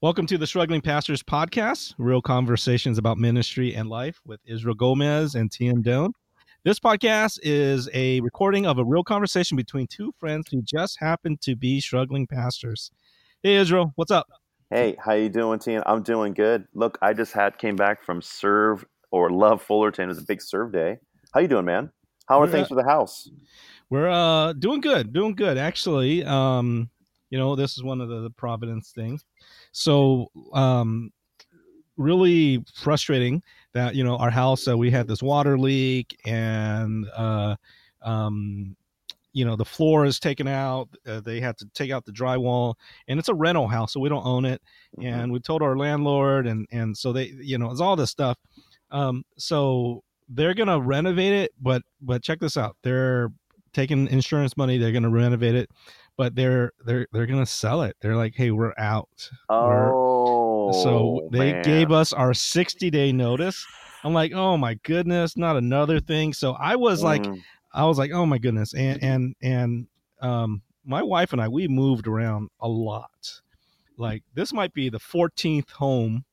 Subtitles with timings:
[0.00, 5.34] Welcome to the Struggling Pastors Podcast, real conversations about ministry and life with Israel Gomez
[5.34, 6.12] and Tian Doan.
[6.64, 11.36] This podcast is a recording of a real conversation between two friends who just happen
[11.40, 12.92] to be struggling pastors.
[13.42, 14.28] Hey Israel, what's up?
[14.70, 15.82] Hey, how you doing, Tian?
[15.86, 16.68] I'm doing good.
[16.74, 20.04] Look, I just had came back from Serve or Love Fullerton.
[20.04, 20.98] It was a big Serve day.
[21.34, 21.90] How you doing, man?
[22.28, 22.52] How are Yeah.
[22.52, 23.28] things for the house?
[23.90, 25.58] We're uh doing good, doing good.
[25.58, 26.90] Actually, um,
[27.30, 29.24] you know, this is one of the, the Providence things.
[29.72, 31.12] So, um,
[31.96, 33.42] really frustrating
[33.74, 37.56] that you know our house uh, we had this water leak and uh,
[38.02, 38.76] um,
[39.32, 40.88] you know the floor is taken out.
[41.06, 42.74] Uh, they had to take out the drywall,
[43.08, 44.62] and it's a rental house, so we don't own it.
[44.98, 45.04] Mhm.
[45.06, 48.38] And we told our landlord, and and so they, you know, it's all this stuff.
[48.90, 52.76] Um, so they're gonna renovate it, but but check this out.
[52.82, 53.30] They're
[53.72, 54.78] taking insurance money.
[54.78, 55.70] They're gonna renovate it,
[56.18, 57.96] but they're they're they're gonna sell it.
[58.02, 59.30] They're like, hey, we're out.
[59.48, 61.62] We're- Oh, so they man.
[61.64, 63.64] gave us our 60 day notice.
[64.04, 66.34] I'm like, oh my goodness, not another thing.
[66.34, 67.40] So I was like, Mm,
[67.72, 69.86] I was like, oh my goodness, and and and
[70.20, 73.40] um, my wife and I we moved around a lot.
[73.96, 76.24] Like this might be the 14th home,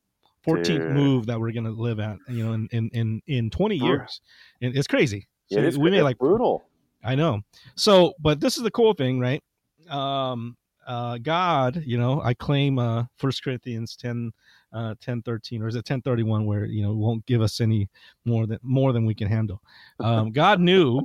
[0.46, 0.92] 14th Dude.
[0.92, 2.18] move that we're gonna live at.
[2.28, 4.20] You know, in in in, in 20 years,
[4.62, 5.28] and it's crazy.
[5.50, 6.66] yeah, it is we made like brutal.
[7.04, 7.42] I know.
[7.76, 9.44] So, but this is the cool thing, right?
[9.90, 14.32] Um, uh, God, you know, I claim uh, First Corinthians 10,
[14.72, 17.60] uh, 10, 13, or is it ten thirty one, where you know won't give us
[17.60, 17.90] any
[18.26, 19.62] more than more than we can handle.
[20.00, 21.02] Um, God knew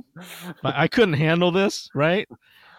[0.63, 2.27] I couldn't handle this, right?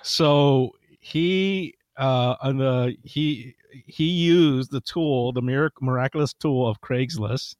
[0.03, 3.55] So he uh on the he
[3.86, 7.56] he used the tool, the mirac- miraculous tool of Craigslist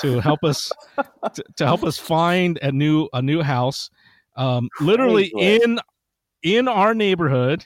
[0.00, 0.70] to help us
[1.34, 3.90] to, to help us find a new a new house
[4.36, 5.64] um literally Craigslist.
[5.64, 5.78] in
[6.42, 7.64] in our neighborhood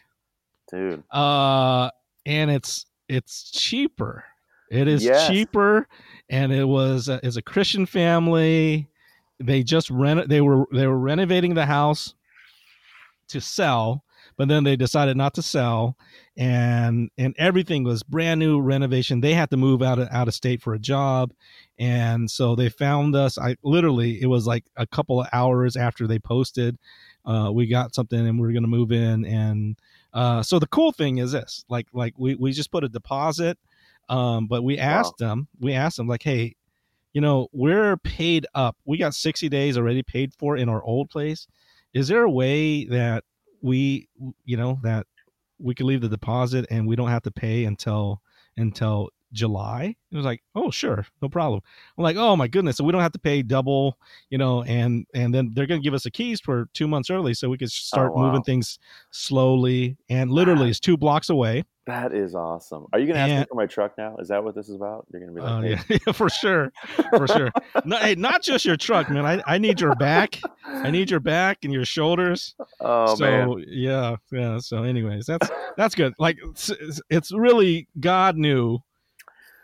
[0.71, 1.03] Dude.
[1.11, 1.91] uh
[2.27, 4.25] and it's it's cheaper
[4.71, 5.27] it is Yes.
[5.27, 5.89] cheaper
[6.29, 8.89] and it was a, is a christian family
[9.41, 12.15] they just rent they were they were renovating the house
[13.29, 14.05] to sell
[14.37, 15.97] but then they decided not to sell
[16.37, 20.35] and and everything was brand new renovation they had to move out of out of
[20.35, 21.33] state for a job
[21.79, 26.07] and so they found us i literally it was like a couple of hours after
[26.07, 26.77] they posted
[27.27, 29.77] uh, we got something and we are going to move in and
[30.13, 33.59] uh, so the cool thing is this like like we, we just put a deposit
[34.09, 36.55] um, but we asked them we asked them like hey
[37.13, 41.11] you know we're paid up we got 60 days already paid for in our old
[41.11, 41.47] place.
[41.93, 43.25] Is there a way that
[43.63, 44.09] we
[44.45, 45.07] you know that
[45.59, 48.21] we could leave the deposit and we don't have to pay until
[48.57, 51.61] until july it was like oh sure no problem
[51.97, 53.97] i'm like oh my goodness so we don't have to pay double
[54.29, 57.11] you know and and then they're going to give us the keys for two months
[57.11, 58.27] early so we could start Oh, wow.
[58.27, 58.79] moving things
[59.11, 62.87] slowly and literally it's two blocks away That is awesome.
[62.93, 64.17] Are you gonna ask me for my truck now?
[64.19, 65.07] Is that what this is about?
[65.13, 66.73] You're gonna be like, Oh hey, yeah, yeah, for sure,
[67.17, 67.51] for sure.
[67.85, 69.27] No, hey, not just your truck, man.
[69.27, 70.39] I, I need your back.
[70.67, 72.55] I need your back and your shoulders.
[72.81, 73.65] oh so man.
[73.67, 74.59] yeah, yeah.
[74.59, 76.15] So, anyways, that's that's good.
[76.19, 76.71] Like it's,
[77.09, 78.79] it's really God knew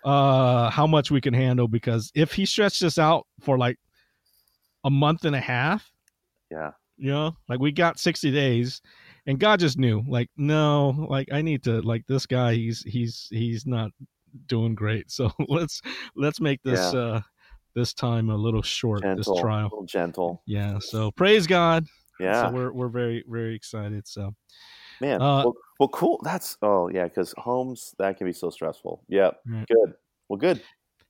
[0.07, 3.77] uh how much we can handle because if He stretched us out for like
[4.85, 5.91] a month and a half,
[6.51, 6.71] Yeah.
[6.97, 8.81] you know, like we got sixty days.
[9.29, 13.27] And God just knew, like, no, like I need to, like this guy, he's he's
[13.31, 13.91] he's not
[14.47, 15.11] doing great.
[15.11, 15.83] So let's
[16.15, 17.01] let's make this Yeah.
[17.01, 17.21] uh
[17.75, 19.17] this time a little short, Gentle.
[19.35, 19.65] this A trial.
[19.65, 20.43] little gentle.
[20.47, 20.79] Yeah.
[20.79, 21.85] So praise God.
[22.21, 22.47] Yeah.
[22.49, 24.07] So we're we're very very excited.
[24.07, 24.35] So
[25.01, 26.21] Man, Uh, well, well, cool.
[26.23, 29.03] That's oh yeah, because homes that can be so stressful.
[29.09, 29.67] Yep, Right.
[29.69, 29.95] good.
[30.29, 30.61] Well, good.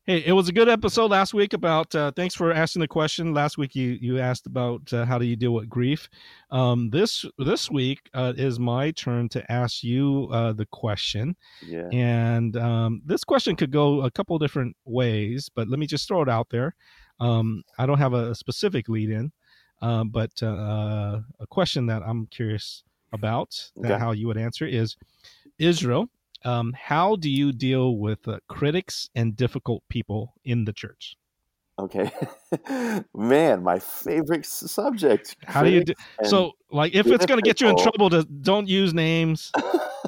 [0.05, 1.93] hey, it was a good episode last week about.
[1.95, 3.35] Uh, thanks for asking the question.
[3.35, 6.09] Last week you you asked about uh, how do you deal with grief.
[6.51, 11.35] Um, this this week uh, is my turn to ask you uh, the question.
[11.67, 16.07] Yeah, And um, this question could go a couple different ways, but let me just
[16.07, 16.75] throw it out there.
[17.19, 19.33] Um, I don't have a specific lead in,
[19.81, 23.99] uh, but uh, a question that I'm curious about that Okay.
[23.99, 24.97] how you would answer is
[25.59, 26.09] Israel.
[26.45, 31.17] Um, how do you deal with uh, critics and difficult people in the church?
[31.79, 32.11] okay.
[33.15, 35.37] Man, my favorite subject.
[35.45, 35.95] How do you do?
[36.25, 39.53] So, like, if it's going to get you in trouble, to don't use names.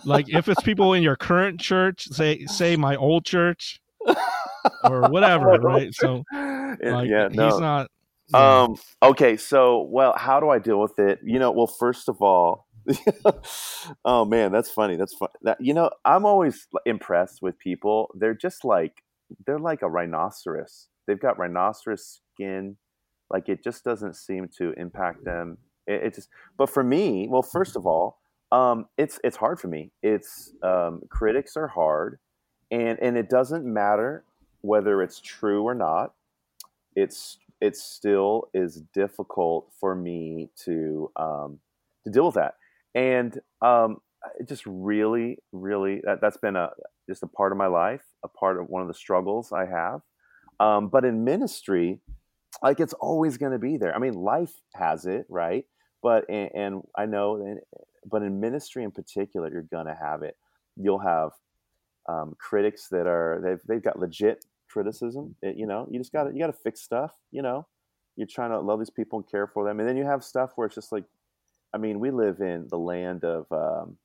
[0.05, 3.81] like, if it's people in your current church, say say my old church
[4.85, 5.93] or whatever, right?
[5.95, 7.91] So, Yeah, like, yeah, he's not.
[8.29, 8.63] yeah.
[8.63, 8.77] Um.
[9.03, 9.37] Okay.
[9.37, 11.19] So, well, how do I deal with it?
[11.25, 12.68] You know, well, first of all,
[14.05, 14.97] oh man, that's funny.
[14.97, 15.29] That's fun.
[15.43, 18.11] That you know, I'm always impressed with people.
[18.15, 19.03] They're just like
[19.47, 20.89] they're like a rhinoceros.
[21.07, 22.77] They've got rhinoceros skin.
[23.31, 25.59] Like it just doesn't seem to impact them.
[25.87, 26.29] It, it just.
[26.57, 28.19] But for me, well, first of all,
[28.53, 29.91] um, it's it's hard for me.
[30.03, 32.19] It's um, critics are hard,
[32.71, 34.25] and and it doesn't matter
[34.63, 36.15] whether it's true or not.
[36.97, 41.59] It's it still is difficult for me to um,
[42.05, 42.55] to deal with that,
[42.95, 43.99] and um,
[44.39, 46.71] it just really, really that, that's been a
[47.09, 50.01] just a part of my life, a part of one of the struggles I have.
[50.61, 52.01] Um, but in ministry,
[52.63, 53.95] like it's always going to be there.
[53.95, 55.65] I mean, life has it, right?
[56.03, 57.59] But and, and I know,
[58.11, 60.37] but in ministry in particular, you're going to have it.
[60.77, 61.31] You'll have
[62.09, 65.35] um, critics that are they've they've got legit criticism.
[65.43, 67.13] It, you know, you just got to you got to fix stuff.
[67.31, 67.67] You know,
[68.17, 70.53] you're trying to love these people and care for them, and then you have stuff
[70.57, 71.05] where it's just like,
[71.75, 73.97] I mean, we live in the land of um,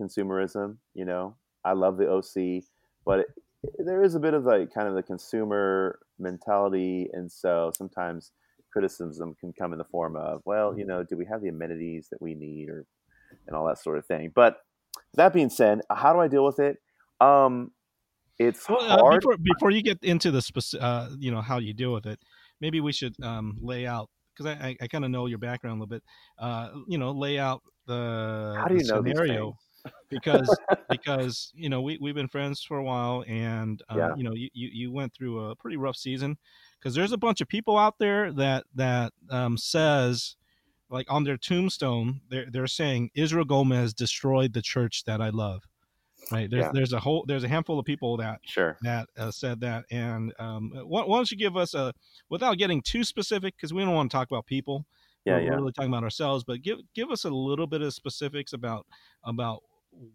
[0.00, 0.76] consumerism.
[0.94, 2.64] You know, I love the OC,
[3.04, 3.26] but it,
[3.78, 8.32] there is a bit of like kind of the consumer mentality, and so sometimes
[8.72, 12.08] criticism can come in the form of, well, you know, do we have the amenities
[12.10, 12.86] that we need, or
[13.46, 14.32] and all that sort of thing.
[14.34, 14.58] But
[15.14, 16.78] that being said, how do I deal with it?
[17.20, 17.72] Um,
[18.38, 19.20] it's well, uh, hard.
[19.20, 22.20] before, before you get into the specific, uh, you know, how you deal with it,
[22.60, 24.08] maybe we should um, lay out
[24.40, 26.02] because I, I, I kind of know your background a little bit.
[26.38, 29.56] Uh, you know, lay out the, how do you know scenario
[30.08, 30.58] because
[30.90, 34.14] because you know we we've been friends for a while, and um, yeah.
[34.16, 36.36] you know you, you went through a pretty rough season
[36.78, 40.36] because there's a bunch of people out there that that um, says
[40.88, 45.62] like on their tombstone they're they're saying Israel Gomez destroyed the church that I love.
[46.30, 46.48] Right?
[46.50, 46.70] There's yeah.
[46.72, 48.76] there's a whole there's a handful of people that sure.
[48.82, 51.92] that uh, said that and um, why, why, don't you give us a
[52.28, 54.86] without getting too specific because we don't want to talk about people.
[55.24, 55.50] Yeah, we're, yeah.
[55.50, 58.86] we're really talking about ourselves but give give us a little bit of specifics about
[59.24, 59.62] about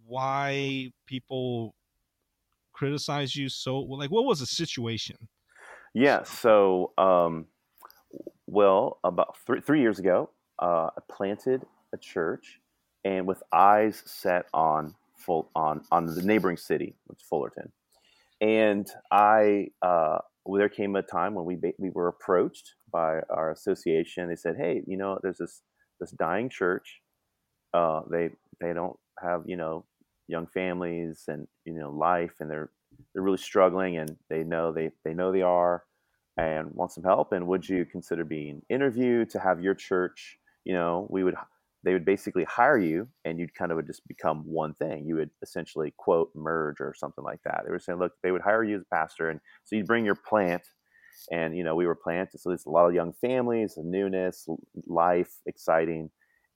[0.06, 1.76] why people
[2.72, 5.18] criticize you so like what was the situation?
[5.94, 7.48] Yeah so um
[8.48, 10.30] well about three, three years ago
[10.60, 12.62] uh, I planted a church
[13.04, 17.72] and with eyes set on full on on the neighboring city which is fullerton.
[18.42, 20.20] And i uh,
[20.58, 24.30] there came a time when we we were approached by our association.
[24.30, 25.62] They said hey you know there's this
[26.00, 27.02] this dying church.
[27.74, 28.30] Uh, they
[28.62, 29.86] they don't have you know
[30.28, 32.70] young families and you know life and they're
[33.14, 35.84] they're really struggling and they know they they know they are
[36.38, 37.32] and want some help.
[37.32, 41.36] And would you consider being interviewed to have your church you know we would
[41.86, 45.16] they would basically hire you and you'd kind of would just become one thing you
[45.16, 48.64] would essentially quote merge or something like that they were saying look they would hire
[48.64, 50.64] you as a pastor and so you'd bring your plant
[51.32, 54.48] and you know we were planted so there's a lot of young families newness
[54.88, 56.10] life exciting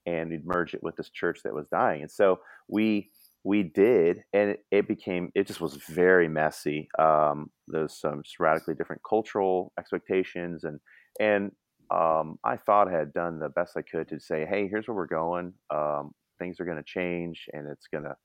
[0.06, 2.02] and we'd merge it with this church that was dying.
[2.02, 3.10] And so we
[3.46, 6.90] we did, and it, it became it just was very messy.
[6.98, 10.80] Um, there's some radically different cultural expectations, and
[11.20, 11.52] and
[11.92, 14.96] um, I thought I had done the best I could to say, hey, here's where
[14.96, 15.54] we're going.
[15.70, 18.16] Um, things are going to change, and it's going to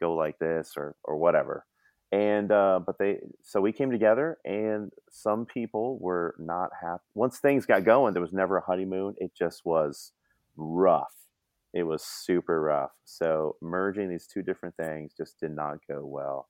[0.00, 1.66] go like this or or whatever.
[2.12, 7.02] And uh, but they so we came together, and some people were not happy.
[7.14, 9.14] Once things got going, there was never a honeymoon.
[9.18, 10.12] It just was
[10.56, 11.12] rough.
[11.72, 12.92] It was super rough.
[13.04, 16.48] So merging these two different things just did not go well.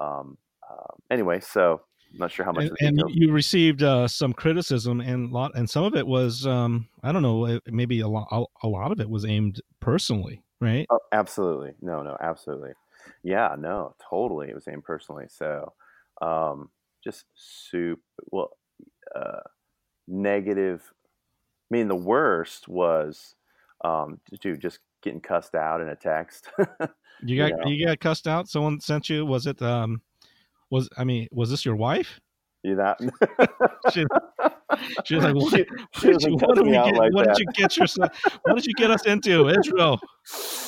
[0.00, 0.38] Um,
[0.68, 2.70] uh, anyway, so I'm not sure how much.
[2.80, 6.88] And, and you received uh, some criticism, and lot, and some of it was, um,
[7.02, 8.28] I don't know, maybe a lot,
[8.62, 10.86] a lot of it was aimed personally, right?
[10.90, 11.72] Oh, absolutely.
[11.80, 12.72] No, no, absolutely.
[13.22, 14.48] Yeah, no, totally.
[14.48, 15.26] It was aimed personally.
[15.28, 15.72] So,
[16.20, 16.70] um,
[17.02, 18.56] just super well,
[19.14, 19.40] uh,
[20.06, 20.82] negative.
[21.70, 23.34] I mean, the worst was
[23.84, 26.48] um, dude, just getting cussed out in a text.
[27.22, 27.66] you got you, know?
[27.66, 28.48] you, got cussed out.
[28.48, 29.26] Someone sent you.
[29.26, 30.00] Was it um,
[30.72, 32.18] was I mean, was this your wife?
[32.64, 32.98] You that?
[33.92, 34.04] she,
[35.04, 35.64] she was like, "What, she,
[36.00, 38.10] she what, did, you, what, did, we get, like what did you get yourself?
[38.44, 40.00] What did you get us into, Israel?"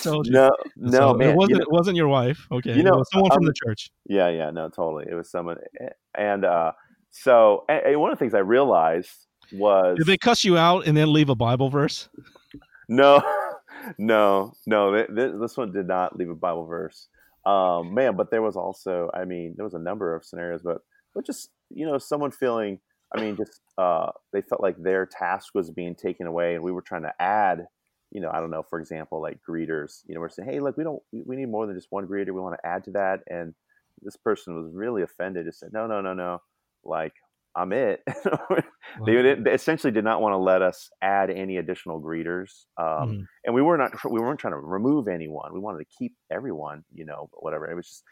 [0.02, 0.32] Told you.
[0.32, 1.50] No, no, so man, it wasn't.
[1.50, 2.46] You know, it wasn't your wife.
[2.52, 3.90] Okay, you know, someone um, from the church.
[4.06, 5.06] Yeah, yeah, no, totally.
[5.10, 5.56] It was someone,
[6.14, 6.72] and uh,
[7.10, 9.10] so and one of the things I realized
[9.52, 12.10] was did they cuss you out and then leave a Bible verse?
[12.88, 13.22] No,
[13.98, 15.06] no, no.
[15.08, 17.08] This one did not leave a Bible verse.
[17.46, 20.78] Um, man, but there was also, I mean, there was a number of scenarios, but
[21.14, 22.80] but just you know, someone feeling,
[23.14, 26.72] I mean, just uh, they felt like their task was being taken away, and we
[26.72, 27.66] were trying to add,
[28.10, 30.00] you know, I don't know, for example, like greeters.
[30.06, 32.26] You know, we're saying, hey, look, we don't, we need more than just one greeter.
[32.26, 33.54] We want to add to that, and
[34.02, 35.46] this person was really offended.
[35.46, 36.40] Just said, no, no, no, no.
[36.84, 37.14] Like
[37.56, 38.02] I'm it.
[39.06, 43.22] they, they, essentially did not want to let us add any additional greeters, um, mm-hmm.
[43.44, 45.52] and we were not we weren't trying to remove anyone.
[45.52, 47.70] We wanted to keep everyone, you know, whatever.
[47.70, 48.02] It was just,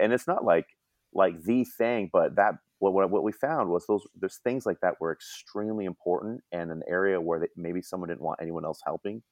[0.00, 0.66] and it's not like
[1.12, 4.78] like the thing, but that what what, what we found was those there's things like
[4.82, 8.80] that were extremely important and an area where they, maybe someone didn't want anyone else
[8.84, 9.22] helping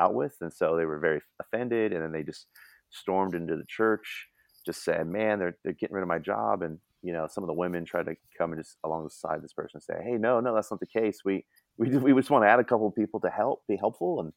[0.00, 2.46] out with, and so they were very offended, and then they just
[2.90, 4.28] stormed into the church
[4.68, 7.48] just said, "Man, they're they're getting rid of my job," and you know, some of
[7.48, 10.54] the women tried to come and just alongside this person and say, "Hey, no, no,
[10.54, 11.20] that's not the case.
[11.24, 11.44] We
[11.76, 14.32] we we just want to add a couple of people to help, be helpful," and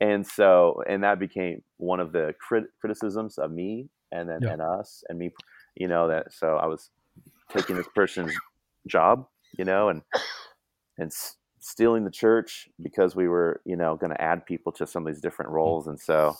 [0.00, 4.52] and so and that became one of the crit- criticisms of me and then yeah.
[4.52, 5.30] and us and me,
[5.74, 6.32] you know that.
[6.32, 6.90] So I was
[7.50, 8.32] taking this person's
[8.86, 9.26] job,
[9.58, 10.02] you know, and
[10.98, 14.86] and s- stealing the church because we were, you know, going to add people to
[14.86, 15.54] some of these different mm.
[15.54, 16.36] roles, and so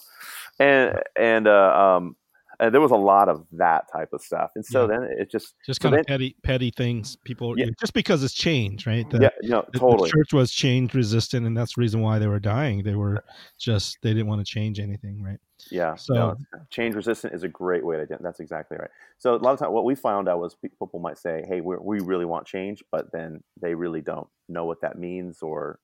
[0.58, 2.16] and and uh, um,
[2.60, 4.50] and there was a lot of that type of stuff.
[4.54, 4.86] And so yeah.
[4.86, 7.66] then it just just so kind of petty petty things people yeah.
[7.78, 9.08] just because it's change right?
[9.10, 12.26] The, yeah no, totally the church was change resistant and that's the reason why they
[12.26, 12.82] were dying.
[12.82, 13.25] They were
[13.58, 15.38] just they didn't want to change anything right?
[15.70, 18.90] Yeah so no, uh, change resistant is a great way to do that's exactly right.
[19.18, 21.76] So a lot of times what we found out was people might say hey we
[21.80, 25.78] we really want change but then they really don't know what that means or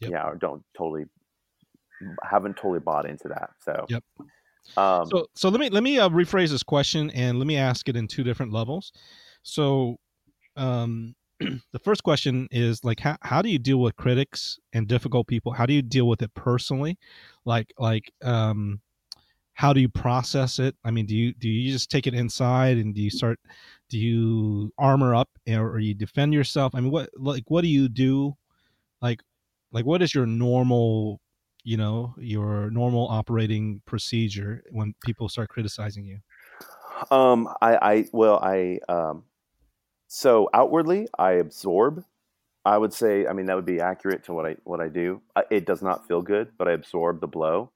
[0.00, 0.10] yep.
[0.10, 1.04] yeah or don't totally
[2.22, 4.02] haven't totally bought into that so yep
[4.76, 7.88] um, so, so let me let me uh, rephrase this question and let me ask
[7.88, 8.92] it in two different levels.
[9.42, 9.96] So,
[10.56, 15.26] um, the first question is like, how how do you deal with critics and difficult
[15.26, 15.52] people?
[15.52, 16.98] How do you deal with it personally?
[17.44, 18.80] Like, like, um,
[19.54, 20.74] how do you process it?
[20.84, 23.38] I mean, do you do you just take it inside and do you start?
[23.88, 26.74] Do you armor up or, or you defend yourself?
[26.74, 28.36] I mean, what like what do you do?
[29.02, 29.20] Like,
[29.72, 31.20] like what is your normal
[31.64, 36.18] you know your normal operating procedure when people start criticizing you?
[37.10, 39.24] Um i i well i um
[40.08, 42.04] so outwardly i absorb.
[42.64, 45.20] I would say i mean that would be accurate to what i what i do.
[45.50, 47.70] It does not feel good but i absorb the blow.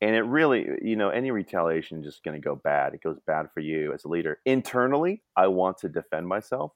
[0.00, 2.94] And it really you know any retaliation is just going to go bad.
[2.94, 4.38] It goes bad for you as a leader.
[4.44, 6.72] Internally i want to defend myself.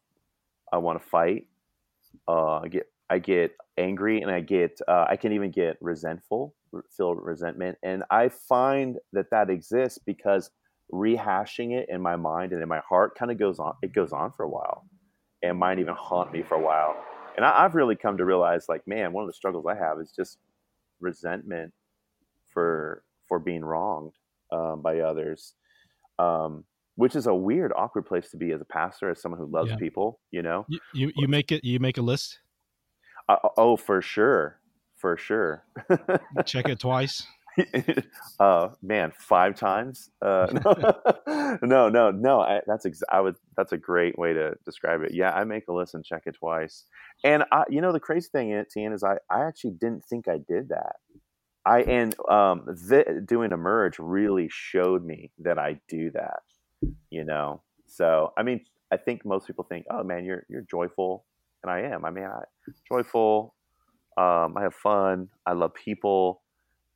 [0.73, 1.47] I want to fight.
[2.27, 6.55] Uh, I get I get angry and I get uh, I can even get resentful,
[6.97, 10.51] feel resentment, and I find that that exists because
[10.93, 13.75] rehashing it in my mind and in my heart kind of goes on.
[13.83, 14.87] It goes on for a while,
[15.43, 16.97] and might even haunt me for a while.
[17.37, 20.01] And I, have really come to realize, like, man, one of the struggles I have
[20.01, 20.39] is just
[21.01, 21.73] resentment
[22.53, 24.13] for for being wronged
[24.53, 25.55] um, by others.
[26.19, 26.65] Um,
[26.97, 29.71] which is a weird, awkward place to be as a pastor, as someone who loves
[29.71, 29.77] yeah.
[29.77, 30.19] people.
[30.31, 31.63] You know, you, you, you make it.
[31.63, 32.41] You make a list.
[33.29, 34.61] Uh, oh, for sure,
[34.97, 35.65] for sure.
[36.45, 37.27] Check it twice.
[38.41, 40.11] uh, man, five times.
[40.21, 40.47] Uh,
[41.63, 42.41] no, no, no.
[42.41, 43.37] I, that's ex- I would.
[43.57, 45.15] That's a great way to describe it.
[45.15, 46.85] Yeah, I make a list and check it twice.
[47.25, 50.05] And I, you know, the crazy thing, in it, Tian, is I, I actually didn't
[50.05, 50.97] think I did that.
[51.65, 56.43] I and um, th- doing a merge really showed me that I do that.
[57.11, 58.61] You know, so I mean,
[58.93, 61.25] I think most people think, oh man, you're you're joyful
[61.67, 62.05] and I am.
[62.05, 62.43] I mean, I
[62.91, 63.55] joyful.
[64.17, 65.29] Um, I have fun.
[65.45, 66.43] I love people,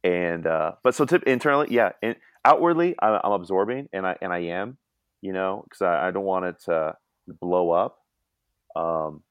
[0.03, 4.33] and uh, but so tip, internally, yeah, and outwardly, I, I'm absorbing, and I and
[4.33, 4.79] I am,
[5.21, 6.95] you know, because I, I, don't want it to
[7.41, 7.99] blow up.
[8.75, 9.23] Um,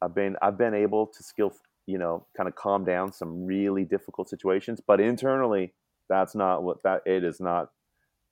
[0.00, 1.52] I've been I've been able to skill,
[1.86, 5.74] you know, kind of calm down some really difficult situations, but internally,
[6.08, 7.70] that's not what that it is not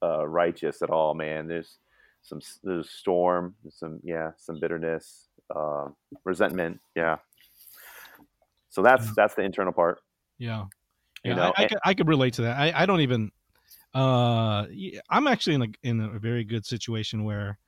[0.03, 1.47] uh, righteous at all, man.
[1.47, 1.77] There's
[2.23, 5.24] some there's storm, some yeah, some bitterness,
[5.55, 5.89] uh,
[6.25, 6.81] resentment.
[6.95, 7.17] Yeah.
[8.71, 9.13] So that's yeah.
[9.17, 10.01] that's the internal part.
[10.39, 10.65] Yeah.
[11.25, 12.59] Yeah, you know, I, I, could, I could relate to that.
[12.59, 13.31] I, I don't even.
[13.95, 14.67] Uh,
[15.09, 17.59] I'm actually in a in a very good situation where,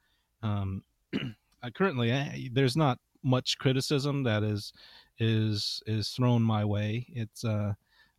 [0.43, 0.83] um,
[1.75, 4.73] currently I, there's not much criticism that is
[5.19, 7.07] is is thrown my way.
[7.09, 7.73] It's uh,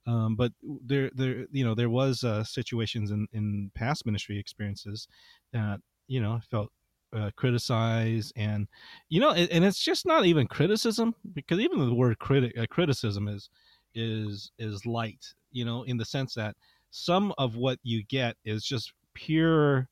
[0.07, 5.07] um, but there there you know there was uh, situations in in past ministry experiences
[5.53, 6.71] that you know felt
[7.13, 8.67] uh, criticize and
[9.09, 12.65] you know and, and, it's just not even criticism because even the word critic uh,
[12.69, 13.49] criticism is
[13.95, 16.55] is is light you know in the sense that
[16.91, 19.87] some of what you get is just pure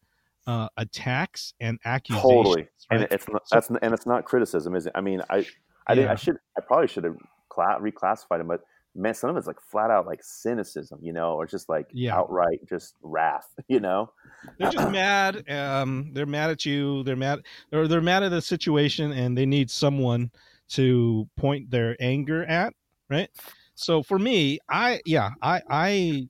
[0.48, 3.02] uh, attacks and accusations totally right?
[3.02, 5.46] and it's not that's and it's not criticism is it i mean i
[5.88, 6.12] i yeah.
[6.12, 7.18] i should i probably should have
[7.50, 8.62] cla- reclassified them but
[8.96, 12.16] man, some of it's like flat out like cynicism, you know, or just like yeah.
[12.16, 14.12] outright just wrath, you know.
[14.58, 15.50] They're just mad.
[15.50, 17.04] Um, they're mad at you.
[17.04, 20.32] They're mad, or they're mad at the situation, and they need someone
[20.70, 22.74] to point their anger at,
[23.10, 23.30] right?
[23.76, 26.30] So for me, I yeah, I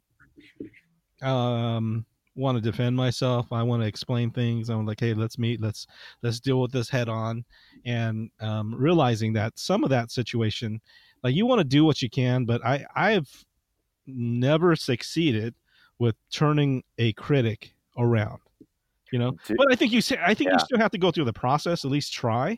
[1.22, 2.06] I um
[2.36, 3.52] want to defend myself.
[3.52, 4.70] I want to explain things.
[4.70, 5.62] I'm like, hey, let's meet.
[5.62, 5.88] Let's
[6.22, 7.46] let's deal with this head on,
[7.86, 10.82] and um, realizing that some of that situation
[11.26, 13.44] like you want to do what you can but i i've
[14.08, 15.56] never succeeded
[16.00, 18.40] with turning a critic around
[19.12, 20.54] you know but i think you say i think yeah.
[20.54, 22.58] you still have to go through the process at least try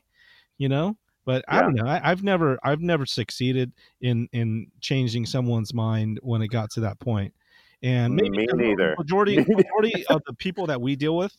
[0.58, 1.58] you know but yeah.
[1.58, 3.72] i don't know I, have never i've never succeeded
[4.02, 7.34] in in changing someone's mind when it got to that point
[7.82, 8.96] and maybe Me neither.
[8.98, 11.36] majority majority of the people that we deal with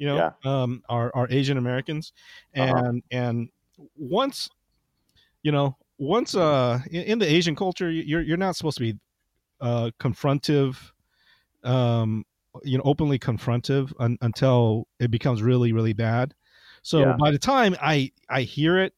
[0.00, 0.62] you know, Yeah.
[0.62, 2.14] um, are are Asian Americans,
[2.56, 2.74] Uh-huh.
[2.74, 3.50] and and
[3.96, 4.48] once,
[5.42, 8.98] you know, once uh in, in the Asian culture, you're you're not supposed to be
[9.60, 10.76] uh confrontive,
[11.62, 12.24] um,
[12.64, 16.34] you know, openly confrontive un, until it becomes really really bad.
[16.82, 17.16] So Yeah.
[17.18, 18.94] by the time I I hear it,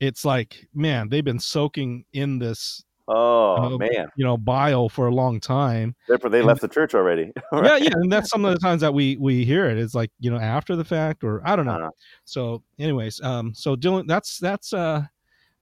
[0.00, 5.08] it's like man, they've been soaking in this Oh uh, man, you know bile for
[5.08, 7.32] a long time therefore they and- left the church already.
[7.52, 10.10] yeah yeah and that's some of the times that we we hear it it's like
[10.20, 11.90] you know after the fact or i don't know Uh,
[12.24, 15.02] so anyways um so dylan that's that's uh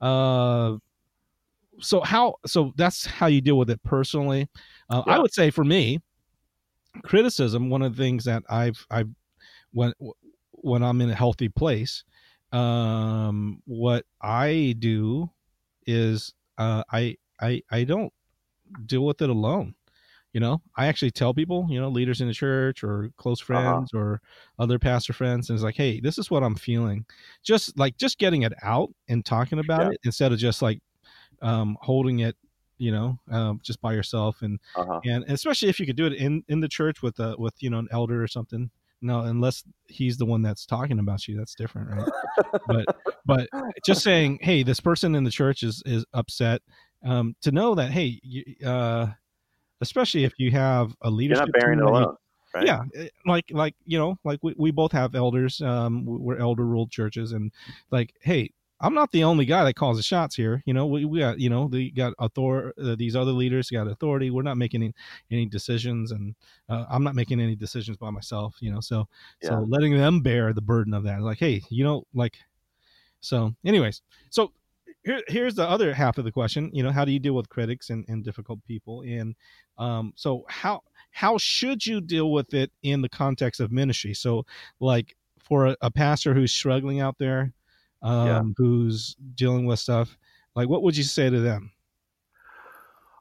[0.03, 0.77] uh
[1.81, 4.49] so how so that's how you deal with it personally.
[4.91, 5.99] Uh, i would say for me
[7.03, 9.09] criticism one of the things that i've i've
[9.73, 9.93] when
[10.51, 12.05] when i'm in a healthy place
[12.53, 15.31] um what i do
[15.87, 18.13] is uh i i i don't
[18.87, 19.75] deal with it alone
[20.33, 23.61] you know i actually tell people you know leaders in the church or close Uh-huh.
[23.73, 24.21] friends or
[24.59, 27.05] other pastor friends and it's like hey this is what i'm feeling
[27.43, 29.91] just like just getting it out and talking about Yeah.
[29.91, 30.81] it instead of just like
[31.43, 32.37] um holding it
[32.79, 35.01] you know um, just by yourself and uh-huh.
[35.05, 37.71] and especially if you could do it in in the church with a with you
[37.71, 38.71] know an elder or something
[39.03, 42.09] no unless he's the one that's talking about you that's different right
[42.67, 42.87] but
[43.27, 43.49] but
[43.85, 46.61] just saying hey this person in the church is is upset
[47.05, 49.07] um to know that hey you, uh
[49.83, 52.17] especially if you have a You're leadership not bearing it alone,
[52.55, 52.69] right?
[52.69, 56.65] yeah eh, like like you know like we, we both have elders um we're elder
[56.65, 57.51] ruled churches and
[57.91, 61.05] like hey i'm not the only guy that calls the shots here you know we,
[61.05, 64.57] we got you know they got author uh, these other leaders got authority we're not
[64.57, 64.95] making any,
[65.31, 66.35] any decisions and
[66.69, 69.09] uh, i'm not making any decisions by myself you know so
[69.43, 69.51] Yeah.
[69.51, 72.39] so letting them bear the burden of that like hey you know like
[73.21, 74.53] so anyways so
[75.05, 77.49] here, here's the other half of the question you know how do you deal with
[77.49, 79.35] critics and, and difficult people and
[79.79, 84.45] um so how how should you deal with it in the context of ministry so
[84.81, 87.53] like for a, a pastor who's struggling out there
[88.03, 88.43] um Yeah.
[88.57, 90.17] who's dealing with stuff
[90.55, 91.73] like what would you say to them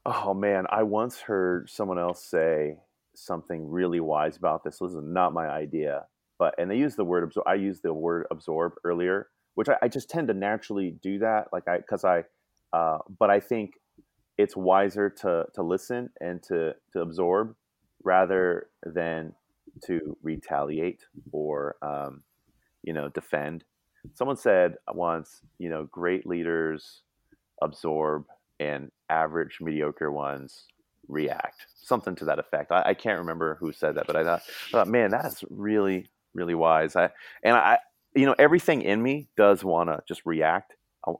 [0.06, 2.80] Oh man, I once heard someone else say
[3.16, 4.80] something really wise about this.
[4.80, 6.08] This is not my idea,
[6.40, 7.48] but and they use the word absorb.
[7.48, 9.28] I used the word absorb earlier,
[9.62, 12.24] which I, I just tend to naturally do that, like I because I,
[12.74, 13.74] uh, but I think
[14.40, 17.54] it's wiser to to listen and to to absorb
[18.04, 19.36] rather than
[19.86, 22.24] to retaliate or um,
[22.82, 23.64] you know defend.
[24.16, 27.04] Someone said once, you know, great leaders
[27.62, 28.26] absorb
[28.60, 30.66] and average mediocre ones
[31.08, 31.68] react.
[31.76, 32.72] Something to that effect.
[32.72, 36.56] I, I can't remember who said that but i thought, thought man that's really really
[36.56, 36.96] wise.
[36.96, 37.12] I
[37.44, 37.78] and i
[38.16, 40.74] you know everything in me does want to just react.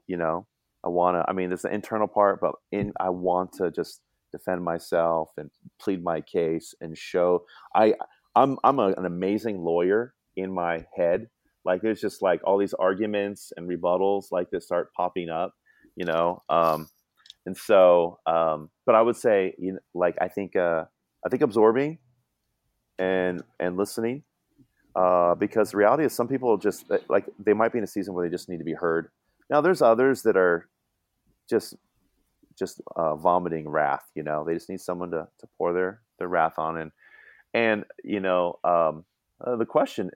[0.06, 0.46] You know
[0.84, 4.00] i want to i mean there's the internal part but in i want to just
[4.32, 5.50] defend myself and
[5.80, 7.94] plead my case and show i
[8.34, 11.28] i'm i'm a, an amazing lawyer in my head.
[11.64, 15.54] Like there's just like all these arguments and rebuttals like that start popping up
[15.94, 16.88] you know um
[17.46, 20.84] and so um but i would say you know like i think uh
[21.24, 21.98] i think absorbing
[22.98, 24.22] and and listening
[24.94, 28.12] uh because the reality is some people just like they might be in a season
[28.14, 29.08] where they just need to be heard.
[29.48, 30.68] Now there's others that are
[31.48, 31.74] just
[32.58, 34.44] just uh, vomiting wrath you know?
[34.44, 36.76] They just need someone to to pour their their wrath on.
[36.78, 36.92] And
[37.54, 39.04] and you know um
[39.44, 40.10] uh, the question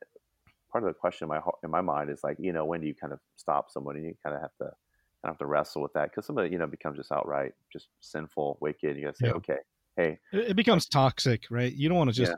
[0.71, 2.81] part of the question in my heart- in my mind is like you know when
[2.81, 5.39] do you kind of stop someone and you kind of have to kind of have
[5.39, 6.11] to wrestle with that.
[6.11, 8.97] Because somebody you know becomes just outright just sinful wicked.
[8.97, 9.33] You gotta say Yeah.
[9.35, 9.59] okay
[9.97, 11.73] hey it, it becomes toxic right?
[11.73, 12.35] You don't want to just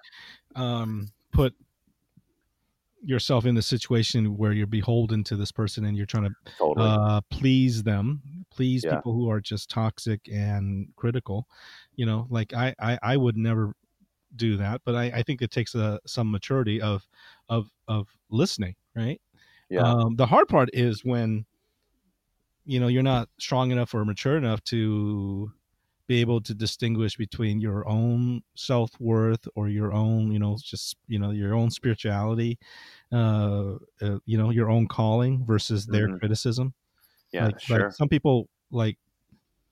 [0.55, 1.55] um put
[3.09, 6.89] yourself in the situation where you're beholden to this person and you're trying to totally
[6.89, 8.97] uh, please them, please Yeah.
[8.97, 11.49] people who are just toxic and critical.
[11.97, 13.75] You know, like I, I, I would never
[14.37, 17.09] do that, but I, I think it takes a, some maturity of,
[17.49, 18.75] of, of listening.
[18.95, 19.21] Right.
[19.71, 21.47] yeah Um, the hard part is when,
[22.67, 25.51] you know, you're not strong enough or mature enough to
[26.09, 30.97] be able to distinguish between your own self worth or your own, you know, just
[31.09, 32.59] you know your own spirituality,
[33.13, 36.21] uh, uh you know, your own calling versus their Mhm.
[36.21, 36.75] criticism
[37.33, 38.99] yeah like, sure like some people like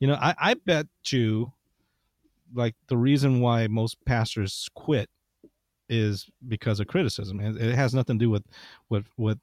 [0.01, 1.53] you know I, I bet you
[2.55, 5.09] like the reason why most pastors quit
[5.89, 8.45] is because of criticism and it has nothing to do with
[8.91, 9.39] with with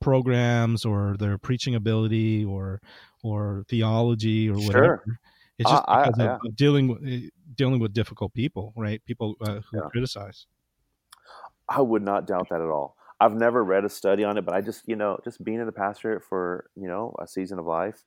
[0.00, 2.80] programs or their preaching ability or
[3.22, 5.04] or theology or Sure.
[5.58, 6.38] It's just I- I- of, yeah.
[6.54, 7.02] dealing with
[7.54, 9.88] dealing with difficult people right people uh, who Yeah.
[9.90, 10.46] criticize
[11.68, 12.96] I would not doubt that at all.
[13.20, 15.66] I've never read a study on it, but I just, you know, just being in
[15.66, 18.04] the pastorate for, you know, a season of life,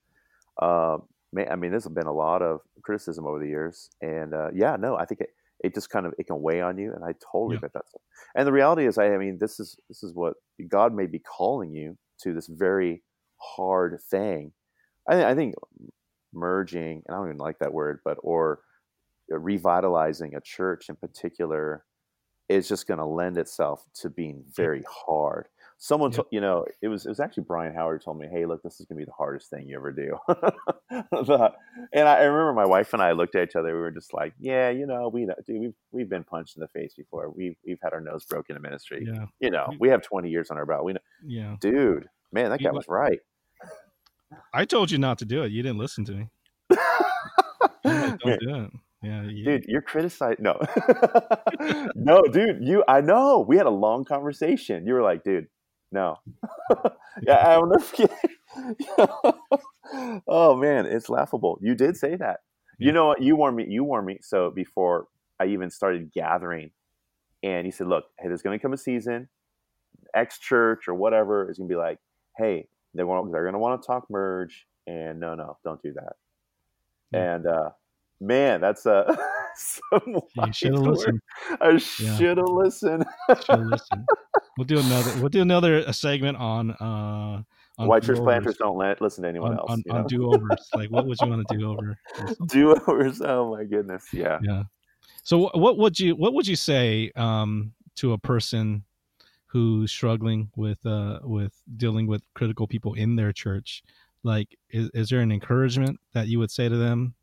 [0.62, 0.97] uh,
[1.33, 3.89] may, I mean, there's been a lot of criticism over the years.
[4.01, 5.29] And uh, yeah, no, I think it,
[5.63, 7.62] it just kind of it can weigh on you and i totally Yeah.
[7.63, 8.01] get that stuff
[8.33, 10.35] and the reality is I, I mean this is this is what
[10.69, 13.03] god may be calling you to this very
[13.41, 14.53] hard thing
[15.09, 15.55] i, I think
[16.33, 18.59] merging and i don't even like that word but or
[19.31, 21.83] uh, revitalizing a church in particular
[22.49, 25.47] is just going to lend itself to being very hard
[25.81, 26.17] someone Yep.
[26.21, 28.79] to, you know it was it was actually brian howard told me hey look this
[28.79, 30.17] is going to be the hardest thing you ever do
[30.91, 34.13] and I, I remember my wife and i looked at each other we were just
[34.13, 37.55] like yeah you know we dude, we've we've been punched in the face before we've,
[37.65, 39.25] we've had our nose broken in ministry Yeah.
[39.39, 41.55] you know We- have 20 years on our belt we know Yeah.
[41.59, 43.19] dude man that guy was right
[44.53, 45.51] I told you not to do it.
[45.51, 46.29] You didn't listen to me.
[47.85, 48.71] Like, don't do it.
[49.01, 49.21] Yeah.
[49.23, 50.59] Dude you're criticizing no
[51.95, 55.47] no dude you i know we had a long conversation you were like dude
[55.89, 56.17] no
[57.21, 58.11] yeah i'll never forget
[60.27, 62.41] oh man it's laughable you did say that
[62.77, 65.07] you know what you warned me you warned me so before
[65.39, 66.71] i even started gathering
[67.41, 69.29] and he said look hey there's going to come a season
[70.13, 71.99] x church or whatever is going to be like
[72.37, 75.93] hey they want they're going to want to talk merge and no no don't do
[75.93, 76.13] that
[77.12, 77.36] Yeah.
[77.36, 77.69] and uh
[78.21, 79.15] man that's uh
[79.56, 80.02] some
[80.36, 81.19] you should have listened.
[81.62, 83.06] I should have listened.
[83.49, 84.08] Listened.
[84.58, 85.12] We'll do another.
[85.19, 87.41] We'll do another a segment on uh
[87.78, 89.71] on White church planters don't let listen to anyone on, else.
[89.71, 90.69] on, on do overs.
[90.75, 91.97] Like, what would you want to do over?
[92.47, 93.21] do overs.
[93.21, 94.06] Oh my goodness.
[94.12, 94.39] Yeah.
[94.43, 94.63] Yeah.
[95.23, 98.84] So, what would you what would you say um, to a person
[99.49, 103.83] who's struggling with uh, with dealing with critical people in their church?
[104.23, 107.15] Like, is, is there an encouragement that you would say to them,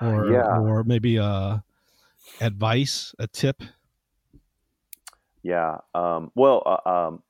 [0.00, 0.58] or Yeah.
[0.58, 1.62] or maybe a
[2.40, 3.62] advice, a tip?
[5.42, 5.78] Yeah.
[5.94, 7.22] Um, well, uh, um,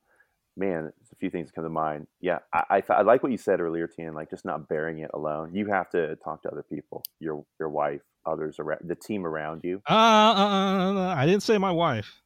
[0.57, 2.07] man, a few things come to mind.
[2.21, 4.15] Yeah, I, I, I like what you said earlier, Tian.
[4.15, 5.55] Like just not bearing it alone.
[5.55, 9.63] You have to talk to other people, your your wife, others around, the team around
[9.65, 9.83] you.
[9.89, 12.22] Uh, uh, uh, uh, I didn't say my wife.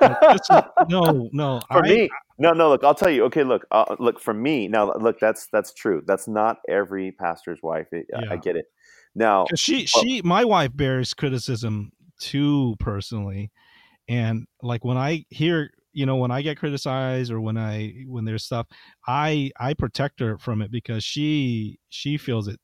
[0.00, 1.60] Is- no, no.
[1.70, 2.68] for I, me, no, no.
[2.70, 3.24] Look, I'll tell you.
[3.24, 4.68] Okay, look, uh, look for me.
[4.68, 6.02] Now, look, that's that's true.
[6.06, 7.86] That's not every pastor's wife.
[7.92, 8.32] It, I- Yeah.
[8.32, 8.66] I get it.
[9.14, 13.50] Now, she Well- she my wife bears criticism too personally
[14.06, 18.26] and like when i hear you know when i get criticized or when i when
[18.26, 18.66] there's stuff
[19.08, 22.60] i i protect her from it because she she feels it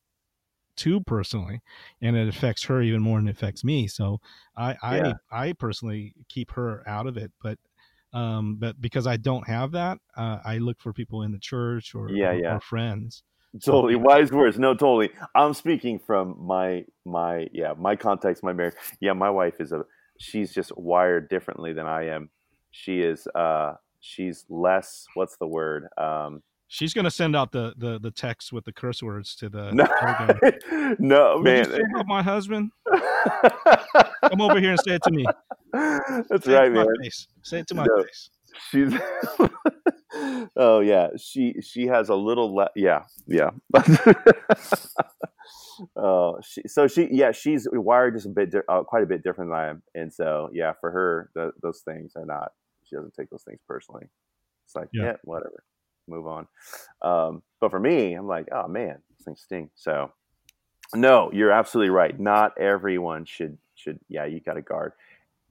[0.77, 1.61] too personally
[2.01, 4.21] and it affects her even more than it affects me so
[4.57, 5.12] i i Yeah.
[5.31, 7.59] i personally keep her out of it but
[8.12, 11.95] um but because i don't have that uh, i look for people in the church
[11.95, 12.55] or Yeah, or, yeah.
[12.55, 13.23] or friends
[13.65, 18.75] totally wise words no totally i'm speaking from my my yeah my context my marriage
[19.01, 19.83] yeah my wife is a
[20.19, 22.29] she's just wired differently than i am
[22.71, 27.98] she is uh she's less what's the word um she's gonna send out the the
[28.00, 29.87] the text with the curse words to the no,
[30.98, 32.70] no man about my husband?
[34.29, 35.24] Come over here and say it to me.
[35.72, 37.26] that's Say right man face.
[37.42, 38.02] Say it to my No.
[38.02, 38.31] face.
[38.70, 38.92] she's
[40.57, 43.50] oh yeah she she has a little le- yeah yeah
[45.96, 49.22] oh she, so she yeah she's wired just a bit di- uh, quite a bit
[49.22, 52.52] different than i am and so yeah for her th- those things are not
[52.85, 54.07] she doesn't take those things personally
[54.64, 55.05] it's like Yeah.
[55.05, 55.62] yeah, whatever
[56.09, 56.47] move on.
[57.03, 60.12] Um but for me i'm like oh man these things sting so
[60.95, 62.19] no you're absolutely right.
[62.19, 64.92] Not everyone should should yeah you got to guard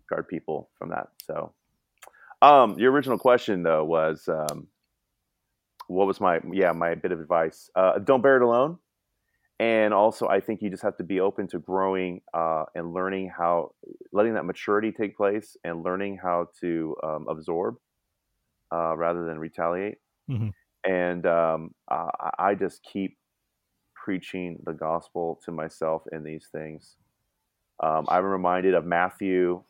[0.09, 1.07] guard people from that.
[1.23, 1.53] So
[2.41, 4.67] um, your original question though was um,
[5.87, 7.69] what was my yeah my bit of advice?
[7.75, 8.77] Uh, don't bear it alone,
[9.59, 13.31] and also I think you just have to be open to growing uh, and learning
[13.35, 13.71] how
[14.11, 17.77] letting that maturity take place and learning how to um, absorb
[18.71, 19.97] uh, rather than retaliate.
[20.29, 20.53] Mhm.
[20.85, 23.17] And um, I, I just keep
[23.95, 26.97] preaching the gospel to myself in these things.
[27.83, 29.63] Um, I'm reminded of Matthew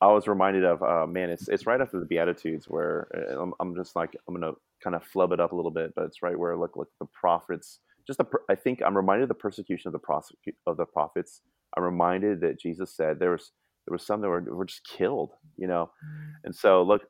[0.00, 3.54] I was reminded of uh, man, it's it's right after the Beatitudes where uh, I'm,
[3.60, 6.22] I'm just like I'm gonna kind of flub it up a little bit, but it's
[6.22, 7.80] right where look look the prophets.
[8.06, 11.40] Just the, I think I'm reminded of the persecution of the prosecute of the prophets.
[11.76, 13.52] I'm reminded that Jesus said there was
[13.86, 15.90] there was some that were, were just killed, you know,
[16.44, 17.02] and so look,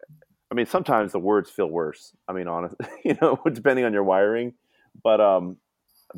[0.51, 2.15] I mean sometimes the words feel worse.
[2.29, 4.55] I mean, honest, you know, depending on your wiring,
[5.03, 5.59] but um,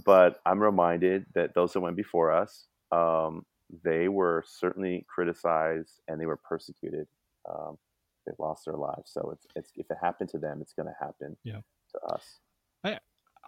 [0.05, 3.47] but I'm reminded that those that went before us, um,
[3.85, 7.07] they were certainly criticized and they were persecuted.
[7.49, 7.79] Um,
[8.27, 9.12] they lost their lives.
[9.12, 11.61] So it's, it's if it happened to them, it's going to happen Yeah.
[11.93, 12.41] to us.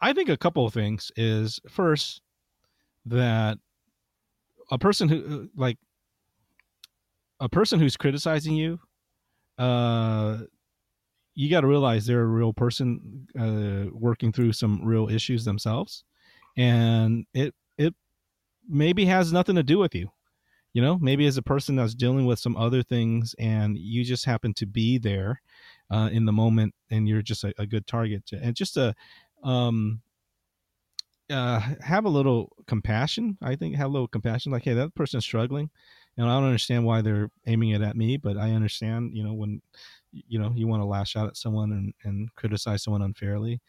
[0.01, 2.23] I think a couple of things is first
[3.07, 3.59] that
[4.71, 5.79] a person who like
[7.41, 8.81] a person who's criticizing you,
[9.59, 10.39] uh,
[11.39, 16.05] you got to realize they're a real person uh, working through some real issues themselves,
[16.57, 17.95] and it it
[18.69, 20.11] maybe has nothing to do with you.
[20.75, 24.27] you know maybe as a person that's dealing with some other things and you just
[24.27, 25.43] happen to be there
[25.91, 28.95] uh, in the moment and you're just a, a good target to, and just a
[29.45, 30.03] um
[31.31, 33.37] uh, have a little compassion.
[33.43, 34.53] I think have a little compassion.
[34.53, 35.71] Like, hey, that person's struggling,
[36.17, 39.15] and I don't understand why they're aiming it at me, but I understand.
[39.15, 39.61] You know, when
[40.13, 43.61] you know you want to lash out at someone and, and criticize someone unfairly,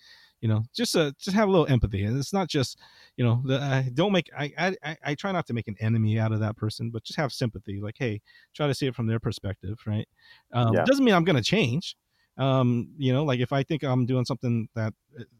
[0.41, 2.03] you know, just uh, just have a little empathy.
[2.03, 2.79] And it's not just,
[3.17, 4.29] you know, the, uh, don't make.
[4.37, 7.17] I, I I try not to make an enemy out of that person, but just
[7.17, 7.79] have sympathy.
[7.81, 8.21] Like, hey,
[8.53, 10.07] try to see it from their perspective, right?
[10.53, 10.83] Um, yeah.
[10.85, 11.95] Doesn't mean I'm going to change.
[12.37, 14.93] Um, you know, like if I think I'm doing something that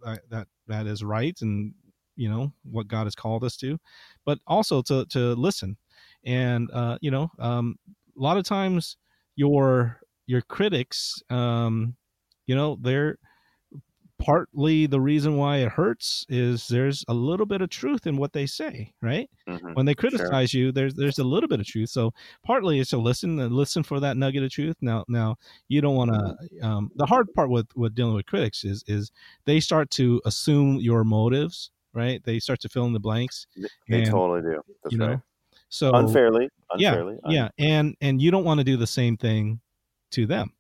[0.06, 1.74] uh, that that is right and
[2.18, 3.80] you know what God has called us to,
[4.26, 5.78] but also to to listen.
[6.26, 7.78] And uh, you know, um,
[8.18, 8.98] a lot of times
[9.38, 11.96] your your critics, um,
[12.46, 13.18] you know, they're
[14.20, 18.32] partly the reason why it hurts is there's a little bit of truth in what
[18.32, 19.28] they say, right?
[19.48, 19.74] Mm-hmm.
[19.74, 20.62] When they criticize sure.
[20.62, 21.90] you, there's there's a little bit of truth.
[21.90, 22.14] So
[22.46, 24.76] partly it's to listen and listen for that nugget of truth.
[24.82, 25.38] Now now
[25.68, 26.20] you don't want to.
[26.20, 26.64] Mm-hmm.
[26.64, 29.12] Um, the hard part with with dealing with critics is is
[29.46, 32.24] they start to assume your motives right?
[32.24, 33.48] They start to fill in the blanks.
[33.90, 34.62] They and, totally do.
[34.84, 35.10] That's you right.
[35.10, 35.22] know,
[35.70, 37.18] so unfairly, unfairly.
[37.26, 39.60] Yeah, yeah, and and you don't want to do the same thing
[40.12, 40.54] to them,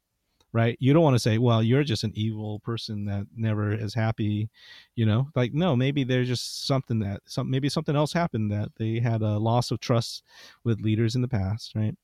[0.54, 0.78] right?
[0.80, 4.50] You don't want to say, "Well, you're just an evil person that never is happy,"
[4.96, 5.30] you know.
[5.36, 9.22] Like, no, maybe there's just something that some maybe something else happened that they had
[9.22, 10.24] a loss of trust
[10.64, 11.96] with leaders in the past, right?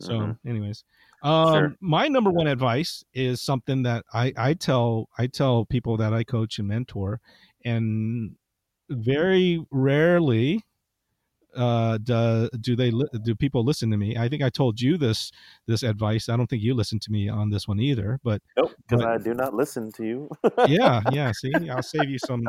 [0.00, 0.48] So, mm-hmm.
[0.48, 0.84] anyways,
[1.22, 1.76] um, sure.
[1.80, 6.24] my number one advice is something that I I tell I tell people that I
[6.24, 7.20] coach and mentor,
[7.64, 8.36] and
[8.90, 10.64] very rarely
[11.56, 12.90] uh, do, do they
[13.22, 14.16] do people listen to me?
[14.16, 15.30] I think I told you this
[15.66, 16.28] this advice.
[16.28, 18.18] I don't think you listened to me on this one either.
[18.22, 20.30] But nope, because I do not listen to you.
[20.66, 21.32] yeah, yeah.
[21.36, 22.44] See, I'll save you some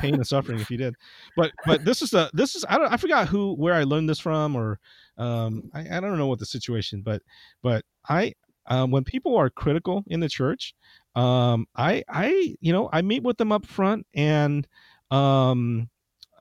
[0.00, 0.94] pain and suffering if you did.
[1.36, 4.08] But but this is the this is I don't I forgot who where I learned
[4.08, 4.78] this from or
[5.16, 7.22] um I, I don't know what the situation, but
[7.62, 8.34] but I
[8.68, 10.74] um, when people are critical in the church,
[11.14, 14.66] um, I I you know I meet with them up front and
[15.10, 15.88] um,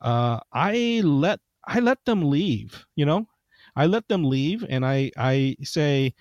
[0.02, 2.86] uh, I let I let them leave.
[2.96, 3.28] You know,
[3.76, 6.14] I let them leave, and I I say.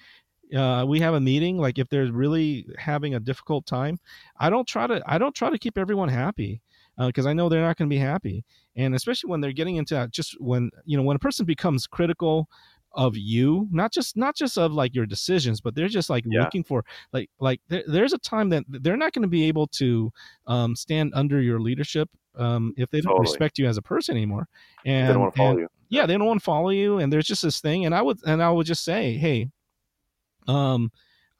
[0.56, 3.98] Uh, we have a meeting like if they're really having a difficult time
[4.38, 6.62] i don't try to i don't try to keep everyone happy
[6.98, 8.44] because uh, I know they're not going to be happy.
[8.76, 12.48] And especially when they're getting into just when you know when a person becomes critical
[12.96, 16.40] of you not just not just of like your decisions but they're just like yeah.
[16.40, 19.66] looking for like like there, there's a time that they're not going to be able
[19.66, 20.11] to
[20.46, 24.48] um, stand under your leadership um, if they don't respect you as a person anymore.
[24.85, 25.68] And they don't want to follow and, you.
[25.90, 28.18] yeah they don't want to follow you and there's just this thing and i would
[28.26, 29.48] and i would just say hey
[30.48, 30.90] um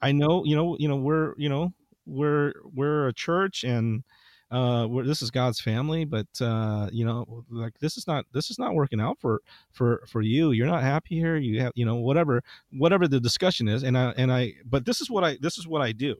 [0.01, 1.73] i know you know you know we're you know
[2.05, 4.03] we're we're a church and
[4.49, 8.57] uh this is god's family but uh you know like this is not this is
[8.57, 10.51] not working out for for for you.
[10.51, 11.37] You're not happy here.
[11.37, 15.01] You have you know whatever whatever the discussion is and i and i but this
[15.01, 16.15] is what i this is what i do.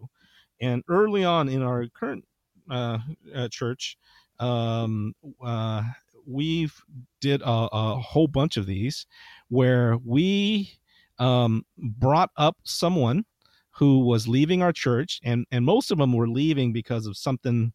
[0.59, 2.25] And early on in our current
[2.69, 2.99] uh,
[3.33, 3.97] uh church
[4.39, 5.13] um
[5.43, 5.83] uh
[6.25, 6.75] we've
[7.21, 9.07] did a, a whole bunch of these
[9.47, 10.77] where we
[11.19, 13.25] um brought up someone
[13.71, 17.71] who was leaving our church and and most of them were leaving because of something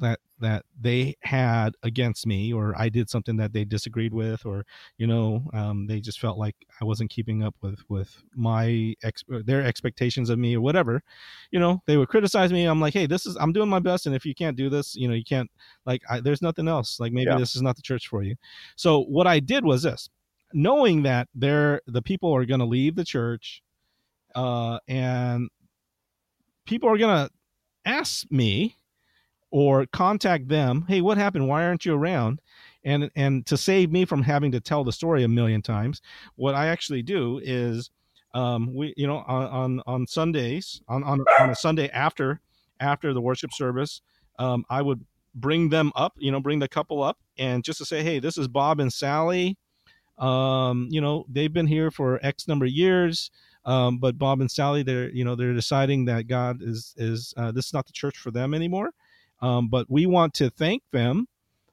[0.00, 4.64] that that they had against me or i did something that they disagreed with or
[4.96, 9.22] you know um, they just felt like i wasn't keeping up with with my ex
[9.44, 11.02] their expectations of me or whatever
[11.50, 12.64] you know they would criticize me.
[12.64, 14.94] I'm like hey this is i'm doing my best and if you can't do this
[14.96, 15.50] you know you can't
[15.86, 17.00] like I, there's nothing else.
[17.00, 17.38] Like maybe yeah.
[17.38, 18.36] this is not the church for you.
[18.76, 20.08] So what i did was this.
[20.52, 23.62] Knowing that they're the people are going to leave the church
[24.34, 25.48] uh, and
[26.66, 27.30] people are going to
[27.84, 28.76] ask me
[29.50, 31.48] or contact them hey what happened?
[31.48, 32.40] Why aren't you around?
[32.84, 36.00] And and to save me from having to tell the story a million times
[36.36, 37.90] what i actually do is
[38.32, 42.40] um, we you know on on, on sundays on, on on a sunday after
[42.78, 44.00] after the worship service
[44.38, 47.84] um, i would bring them up you know bring the couple up and just to
[47.84, 49.56] say hey this is bob and sally.
[50.18, 53.30] Um, you know they've been here for x number of years
[53.64, 57.52] um, but bob and sally they're you know they're deciding that god is is uh,
[57.52, 58.90] this is not the church for them anymore
[59.42, 61.26] um, but we want to thank them.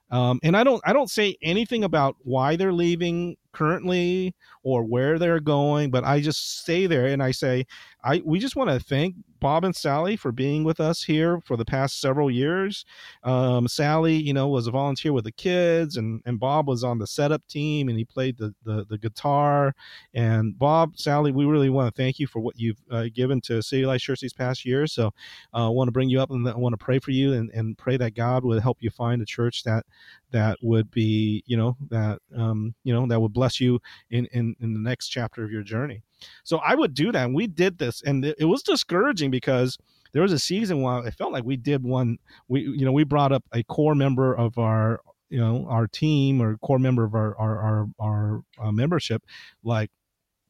[0.09, 5.17] Um, and I don't I don't say anything about why they're leaving currently or where
[5.17, 7.65] they're going, but I just stay there and I say,
[8.03, 11.57] I we just want to thank Bob and Sally for being with us here for
[11.57, 12.85] the past several years.
[13.23, 16.99] Um, Sally, you know, was a volunteer with the kids, and and Bob was on
[16.99, 19.73] the setup team and he played the the, the guitar.
[20.13, 23.61] And Bob, Sally, we really want to thank you for what you've uh, given to
[23.61, 24.93] City Light Church these past years.
[24.93, 25.11] So
[25.53, 27.49] I uh, want to bring you up and I want to pray for you and,
[27.51, 29.85] and pray that God would help you find a church that
[30.31, 34.55] that would be you know that um, you know that would bless you in, in
[34.59, 36.01] in the next chapter of your journey.
[36.43, 39.77] So i would do that and we did this and it was discouraging because
[40.13, 43.03] there was a season while it felt like we did one we you know we
[43.03, 47.13] brought up a core member of our you know our team or core member of
[47.13, 49.23] our our our, our uh, membership
[49.63, 49.91] like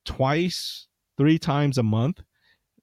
[0.06, 0.88] twice
[1.18, 2.22] three times a month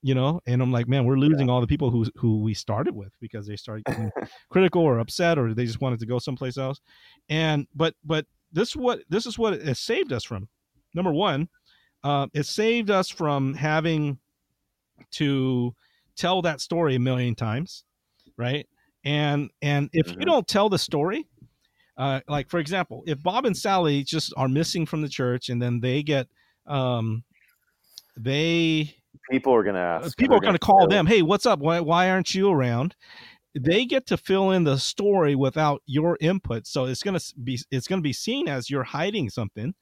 [0.04, 1.52] you know and i'm like man we're losing yeah.
[1.52, 4.10] all the people who who we started with because they started getting
[4.50, 6.78] critical or upset or they just wanted to go someplace else
[7.30, 10.46] and but but this what this is what it saved us from
[10.92, 11.48] number one
[12.04, 14.18] uh, it saved us from having
[15.10, 15.74] to
[16.16, 17.84] tell that story a million times
[18.36, 18.68] right
[19.06, 20.20] and and if mm-hmm.
[20.20, 21.26] you don't tell the story
[21.96, 25.62] uh, like for example if bob and sally just are missing from the church and
[25.62, 26.28] then they get
[26.66, 27.24] um
[28.18, 28.94] they
[29.31, 30.16] people are going to ask.
[30.16, 31.61] People are going to call them, "Hey, what's up?
[31.61, 32.94] Why why aren't you around?"
[33.57, 37.61] They get to fill in the story without your input, so it's going to be
[37.70, 39.74] it's going to be seen as you're hiding something.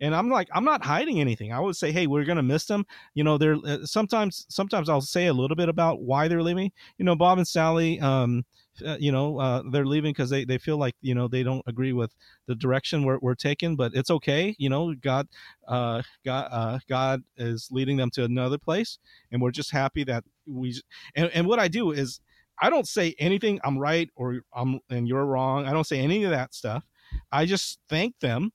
[0.00, 1.52] And I'm like, I'm not hiding anything.
[1.52, 2.86] I would say, hey, we're gonna miss them.
[3.14, 6.72] You know, they're uh, sometimes sometimes I'll say a little bit about why they're leaving.
[6.96, 8.00] You know, Bob and Sally.
[8.00, 8.44] Um,
[8.82, 11.62] uh, you know uh, they're leaving because they, they feel like you know they don't
[11.66, 12.14] agree with
[12.46, 15.28] the direction we're, we're taking but it's okay you know god
[15.68, 18.98] uh, god uh, god is leading them to another place
[19.30, 20.74] and we're just happy that we
[21.14, 22.20] and, and what i do is
[22.60, 26.24] i don't say anything i'm right or i'm and you're wrong i don't say any
[26.24, 26.84] of that stuff.
[27.32, 28.52] I just thank them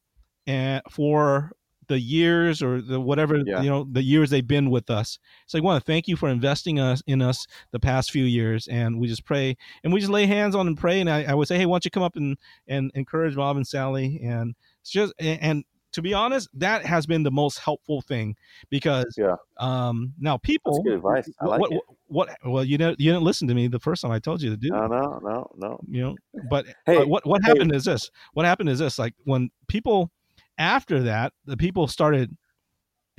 [0.48, 1.52] and eh, for
[1.88, 3.62] the years or the whatever yeah.
[3.62, 6.30] you know the years they've been with us so i want to thank you for
[6.30, 10.12] investing us in us the past few years and we just pray and we just
[10.12, 12.04] lay hands on and pray and i, I would say hey why don't you come
[12.04, 16.50] up and and encourage bob and sally and it's just and, and to be honest,
[16.54, 18.36] that has been the most helpful thing
[18.70, 19.36] because yeah.
[19.58, 21.30] Um, now people, That's good advice.
[21.40, 21.82] I like what, it.
[22.08, 24.42] What, what, well, you know, you didn't listen to me the first time I told
[24.42, 24.70] you to do.
[24.72, 25.80] No, no, no, no.
[25.88, 26.16] You know,
[26.50, 27.78] but hey, but what what happened hey.
[27.78, 28.12] is this.
[28.34, 29.00] What happened is this.
[29.00, 30.12] Like when people
[30.58, 32.36] after that, the people started,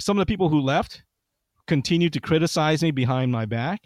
[0.00, 1.04] some of the people who left
[1.66, 3.80] continued to criticize me behind my back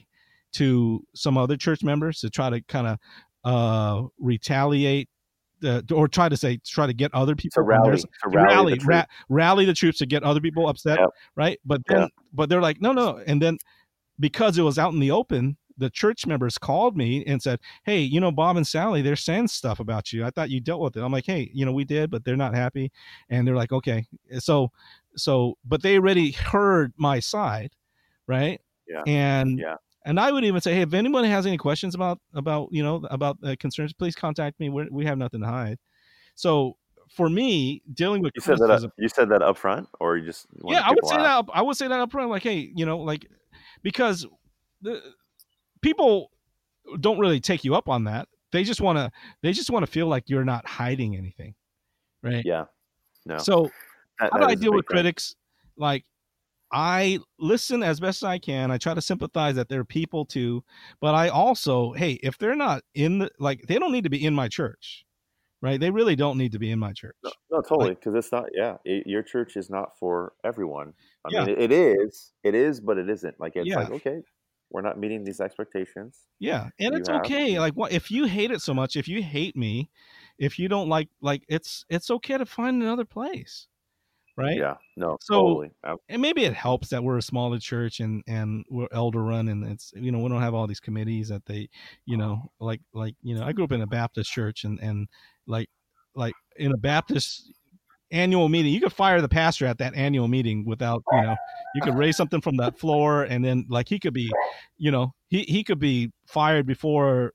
[0.52, 2.98] to some other church members to try to kind of
[3.44, 5.08] uh, retaliate
[5.64, 8.74] uh, or try to say try to get other people to rally, to rally, rally,
[8.74, 11.08] the ra- rally, the troops to get other people upset, yep.
[11.36, 11.58] right?
[11.64, 12.10] But then, yep.
[12.32, 13.58] but they're like, no, no, and then
[14.18, 18.00] because it was out in the open, the church members called me and said, "Hey,
[18.00, 20.24] you know, Bob and Sally, they're saying stuff about you.
[20.24, 22.36] I thought you dealt with it." I'm like, "Hey, you know, we did, but they're
[22.36, 22.92] not happy."
[23.28, 24.06] And they're like, "Okay."
[24.38, 24.70] So,
[25.16, 27.72] so, but they already heard my side,
[28.26, 28.60] right?
[28.86, 29.02] Yeah.
[29.06, 29.76] And yeah.
[30.06, 33.04] And I would even say, hey, if anyone has any questions about about you know
[33.10, 34.70] about uh, concerns, please contact me.
[34.70, 35.78] We're, we have nothing to hide.
[36.34, 36.76] So
[37.10, 40.24] for me, dealing with you said that up, you said that up front, or you
[40.24, 42.72] just yeah, I would say that up, I would say that up front, like hey,
[42.74, 43.26] you know, like
[43.82, 44.26] because
[44.80, 45.02] the
[45.82, 46.30] people
[47.00, 48.28] don't really take you up on that.
[48.52, 49.10] They just want to
[49.42, 51.54] they just want to feel like you're not hiding anything.
[52.22, 52.44] Right?
[52.44, 52.64] Yeah.
[53.24, 53.38] No.
[53.38, 53.70] So
[54.18, 54.94] that, how that do I deal with thing.
[54.94, 55.36] critics?
[55.76, 56.04] Like
[56.72, 58.70] I listen as best as I can.
[58.70, 60.64] I try to sympathize that they're people too,
[61.00, 64.24] but I also, hey, if they're not in the like they don't need to be
[64.24, 65.04] in my church.
[65.62, 65.78] Right?
[65.78, 67.16] They really don't need to be in my church.
[67.22, 68.44] No, no totally, because like, it's not.
[68.54, 70.94] Yeah, it, your church is not for everyone.
[71.26, 71.44] I yeah.
[71.44, 73.38] mean, it, it is, it is, but it isn't.
[73.38, 73.80] Like it's yeah.
[73.80, 74.22] like okay,
[74.70, 76.18] we're not meeting these expectations.
[76.38, 77.20] Yeah, and it's have.
[77.20, 77.58] okay.
[77.58, 78.96] Like what if you hate it so much?
[78.96, 79.90] If you hate me,
[80.38, 83.66] if you don't like like it's it's okay to find another place,
[84.36, 84.56] right?
[84.56, 85.70] Yeah, no, so totally.
[86.08, 89.66] and maybe it helps that we're a smaller church and and we're elder run and
[89.66, 91.68] it's you know we don't have all these committees that they
[92.06, 92.26] you uh-huh.
[92.26, 95.08] know like like you know I grew up in a Baptist church and and
[95.46, 95.68] like
[96.14, 97.52] like in a Baptist
[98.12, 98.72] annual meeting.
[98.72, 101.36] You could fire the pastor at that annual meeting without, you know,
[101.74, 104.30] you could raise something from that floor and then like he could be,
[104.78, 107.32] you know, he, he could be fired before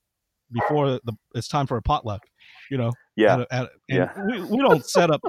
[0.52, 2.24] before the it's time for a potluck,
[2.70, 2.92] you know.
[3.16, 3.42] Yeah.
[3.42, 4.26] At, at, and yeah.
[4.26, 5.22] we, we don't set up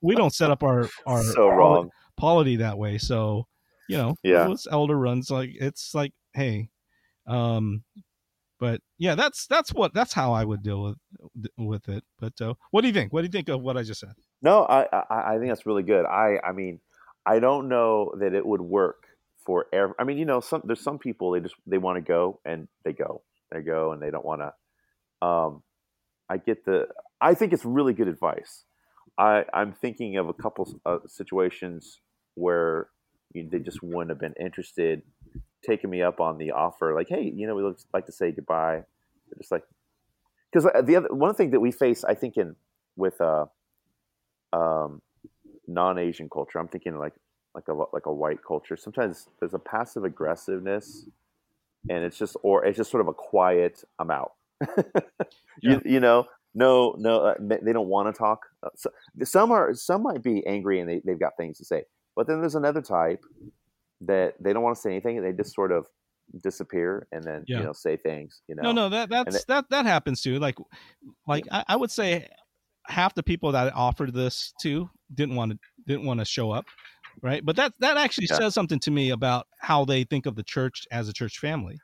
[0.00, 2.98] we don't set up our our so wrong polity that way.
[2.98, 3.46] So,
[3.88, 4.50] you know, yeah.
[4.50, 6.68] it's elder runs like it's like, hey,
[7.26, 7.82] um
[8.62, 12.04] but yeah, that's that's what that's how I would deal with with it.
[12.20, 13.12] But uh, what do you think?
[13.12, 14.14] What do you think of what I just said?
[14.42, 16.04] No, I, I, I think that's really good.
[16.04, 16.80] I I mean,
[17.24, 19.04] I don't know that it would work
[19.46, 19.94] for every.
[19.98, 22.68] I mean, you know, some there's some people they just they want to go and
[22.84, 23.22] they go,
[23.52, 25.26] they go and they don't want to.
[25.26, 25.62] Um,
[26.28, 26.88] I get the.
[27.20, 28.64] I think it's really good advice.
[29.18, 32.00] I I'm thinking of a couple of situations
[32.34, 32.88] where
[33.32, 35.02] you, they just wouldn't have been interested,
[35.64, 36.94] taking me up on the offer.
[36.94, 37.62] Like, hey, you know, we
[37.92, 38.82] like to say goodbye.
[39.28, 39.62] They're just like,
[40.50, 42.56] because uh, the other one thing that we face, I think, in
[42.96, 43.46] with uh
[44.52, 45.00] um,
[45.66, 46.58] non-Asian culture.
[46.58, 47.14] I'm thinking like
[47.54, 48.76] like a like a white culture.
[48.76, 51.06] Sometimes there's a passive aggressiveness,
[51.88, 54.32] and it's just or it's just sort of a quiet "I'm out."
[55.60, 55.78] you, yeah.
[55.84, 58.46] you know, no, no, uh, they don't want to talk.
[58.62, 58.90] Uh, so,
[59.24, 61.82] some are, some might be angry and they, they've got things to say.
[62.14, 63.24] But then there's another type
[64.02, 65.16] that they don't want to say anything.
[65.18, 65.86] and They just sort of
[66.42, 67.58] disappear and then Yeah.
[67.58, 68.42] you know say things.
[68.48, 70.38] You know, No, no, that that's it- that that happens too.
[70.38, 70.56] Like,
[71.26, 72.28] like I, I would say
[72.86, 76.64] half the people that offered this to didn't want to didn't want to show up,
[77.22, 77.44] right?
[77.44, 78.38] But that that actually Yeah.
[78.38, 81.78] says something to me about how they think of the church as a church family.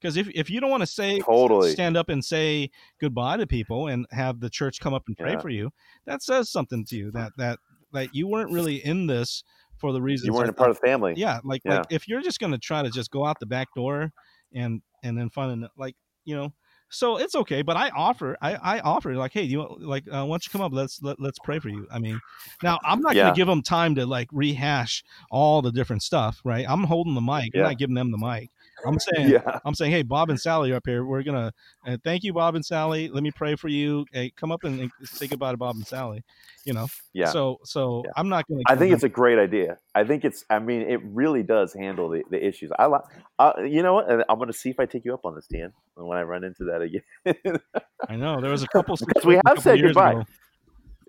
[0.00, 1.70] Because if, if you don't want to say Totally.
[1.70, 5.32] stand up and say goodbye to people and have the church come up and pray
[5.32, 5.40] Yeah.
[5.40, 5.70] for you,
[6.06, 7.58] that says something to you that that
[7.92, 9.42] that you weren't really in this
[9.78, 11.14] for the reasons you weren't I a part of the family.
[11.16, 11.76] yeah like Yeah.
[11.78, 14.12] like if you're just gonna try to just go out the back door
[14.54, 15.94] and and then find an like
[16.24, 16.52] you know
[16.90, 20.24] so it's okay but i offer i i offer like hey you want- like uh,
[20.24, 21.86] why don't you come up let's let, let's pray for you.
[21.90, 22.20] I mean
[22.62, 23.24] now i'm not Yeah.
[23.24, 26.64] gonna give them time to like rehash all the different stuff right?
[26.68, 28.50] I'm holding the mic i'm not giving them the mic
[28.86, 31.04] i'm saying Yeah, I'm saying, hey, Bob and Sally are up here.
[31.04, 31.52] We're gonna
[31.86, 33.08] uh, thank you, Bob and Sally.
[33.08, 34.04] Let me pray for you.
[34.12, 36.22] Hey, come up and, and say goodbye to Bob and Sally.
[36.64, 36.86] You know.
[37.12, 37.26] yeah.
[37.26, 38.12] So, so Yeah.
[38.16, 38.62] I'm not gonna.
[38.66, 39.78] I think it's a great idea.
[39.94, 40.44] I think it's.
[40.48, 42.70] I mean, it really does handle the, the issues.
[42.78, 43.02] I like.
[43.38, 44.10] Uh, you know what?
[44.10, 45.72] I'm going to see if I take you up on this, Dan.
[45.94, 47.60] When I run into that again.
[48.08, 48.96] I know there was a couple.
[48.96, 50.12] Because we have said goodbye.
[50.12, 50.24] ago.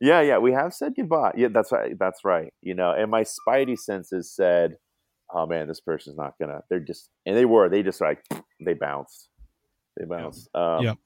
[0.02, 1.34] yeah, yeah, we have said goodbye.
[1.38, 1.98] Yeah, that's right.
[1.98, 2.54] That's right.
[2.62, 4.78] You know, and my spidey senses said,
[5.34, 7.70] "Oh man, this person's not gonna." They're just, and they were.
[7.70, 8.24] They just like
[8.60, 9.30] they bounced.
[9.98, 10.50] They bounced.
[10.56, 10.98] Um, Yep.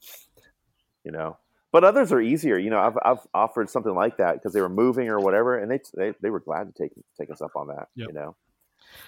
[1.06, 1.38] You know,
[1.72, 2.58] but others are easier.
[2.58, 5.72] You know, I've I've offered something like that because they were moving or whatever, and
[5.72, 7.88] they they, they were glad to take take us up on that.
[7.96, 8.08] Yep.
[8.10, 8.36] You know.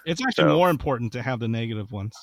[0.06, 2.16] It's actually So- more important to have the negative ones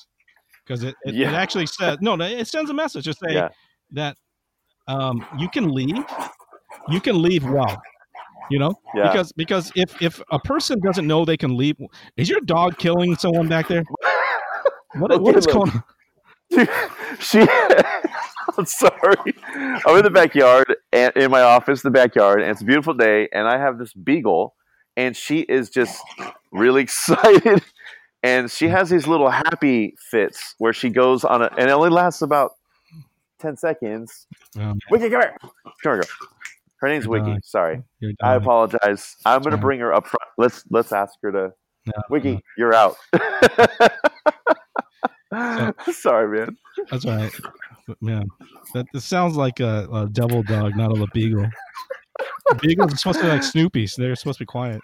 [0.65, 3.49] because it, it, it actually says no, no, it sends a message to say Yeah.
[3.91, 4.17] that
[4.87, 6.05] um, you can leave,
[6.89, 7.81] you can leave well.
[8.49, 9.11] You know, Yeah.
[9.11, 11.75] because because if if a person doesn't know they can leave,
[12.17, 13.83] is your dog killing someone back there?
[14.95, 15.83] What, what is going on?
[17.19, 17.41] she
[18.57, 19.33] I'm sorry.
[19.85, 23.29] I'm in the backyard and in my office, the backyard, and it's a beautiful day,
[23.31, 24.55] and I have this beagle,
[24.97, 26.01] and she is just
[26.51, 27.61] really excited.
[28.23, 31.89] And she has these little happy fits where she goes on a and it only
[31.89, 32.51] lasts about
[33.39, 34.27] ten seconds.
[34.57, 35.35] Um, Wiki, come here.
[35.39, 36.03] Come here, girl.
[36.79, 37.35] Her name's Wiki.
[37.43, 37.83] Sorry.
[38.21, 39.15] I apologize.
[39.25, 40.23] I'm gonna bring her up front.
[40.37, 41.51] Let's let's ask her to
[41.85, 42.95] No, Wiki, no, you're out.
[45.91, 46.57] Sorry, man.
[46.89, 47.31] that's all right.
[48.01, 48.27] Man,
[48.73, 51.47] that this sounds like a, a devil dog, not a beagle.
[52.61, 54.81] Beagles are supposed to be like Snoopy, so they're supposed to be quiet.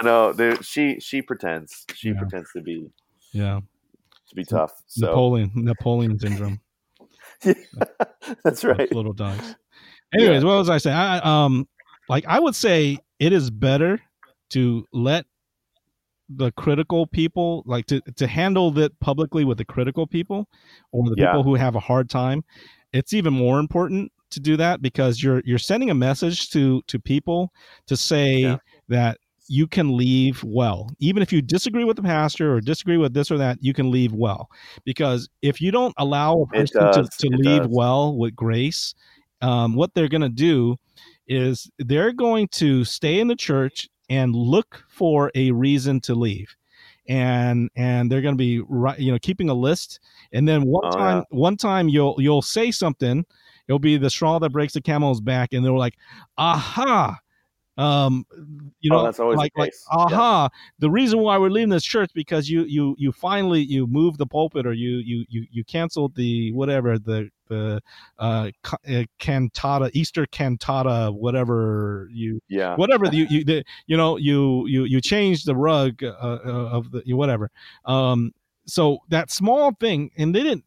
[0.00, 0.34] I know.
[0.62, 1.84] She she pretends.
[1.94, 2.18] She Yeah.
[2.18, 2.88] pretends to be
[3.32, 3.60] Yeah,
[4.28, 4.72] to be tough.
[4.86, 6.60] So Napoleon, Napoleon syndrome.
[7.44, 7.54] yeah,
[8.42, 8.90] that's right.
[8.92, 9.54] little dogs.
[10.14, 10.96] Anyways, what was I saying?
[10.96, 11.68] I I- um
[12.08, 14.00] like I would say it is better
[14.50, 15.26] to let
[16.28, 20.48] the critical people like to to handle that publicly with the critical people
[20.92, 21.26] or the Yeah.
[21.32, 22.44] people who have a hard time.
[22.92, 26.98] It's even more important to do that because you're you're sending a message to to
[26.98, 27.52] people
[27.86, 28.56] to say Yeah.
[28.88, 30.90] that you can leave well.
[30.98, 33.92] Even if you disagree with the pastor or disagree with this or that, you can
[33.92, 34.48] leave well.
[34.84, 37.68] Because if you don't allow a person to, to leave does.
[37.70, 38.92] well with grace,
[39.42, 40.76] um, what they're going to do
[41.28, 46.54] is they're going to stay in the church and look for a reason to leave.
[47.08, 50.00] And and they're going to be right, you know, keeping a list.
[50.32, 51.38] And then one Oh, time, yeah.
[51.38, 53.24] one time you'll you'll say something.
[53.68, 55.94] It'll be the straw that breaks the camel's back, and they're like,
[56.38, 57.16] "Aha!"
[57.78, 58.24] Um,
[58.80, 59.86] you Oh, know, that's always the like like case.
[59.90, 59.96] Yeah.
[59.96, 60.48] aha
[60.78, 64.26] the reason why we're leaving this church because you you you finally you moved the
[64.26, 67.80] pulpit or you you you you canceled the whatever the the
[68.18, 72.76] uh, uh cantata easter cantata whatever you Yeah.
[72.76, 76.38] whatever you you the, you know you you you changed the rug uh, uh,
[76.72, 77.50] of the you whatever
[77.84, 78.32] um
[78.66, 80.64] so that small thing and they didn't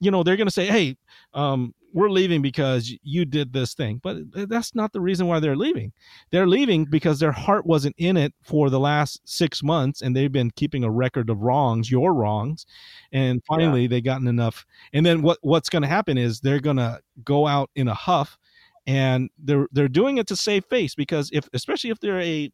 [0.00, 0.96] you know they're going to say hey
[1.34, 4.00] um we're leaving because you did this thing.
[4.02, 5.92] But uh, that's not the reason why they're leaving.
[6.30, 10.32] They're leaving because their heart wasn't in it for the last six months and they've
[10.32, 12.66] been keeping a record of wrongs your wrongs.
[13.12, 14.66] And finally they gotten enough.
[14.92, 17.94] And then what what's going to happen is they're going to go out in a
[17.94, 18.38] huff
[18.86, 22.50] and they're they're doing it to save face because if especially if they're a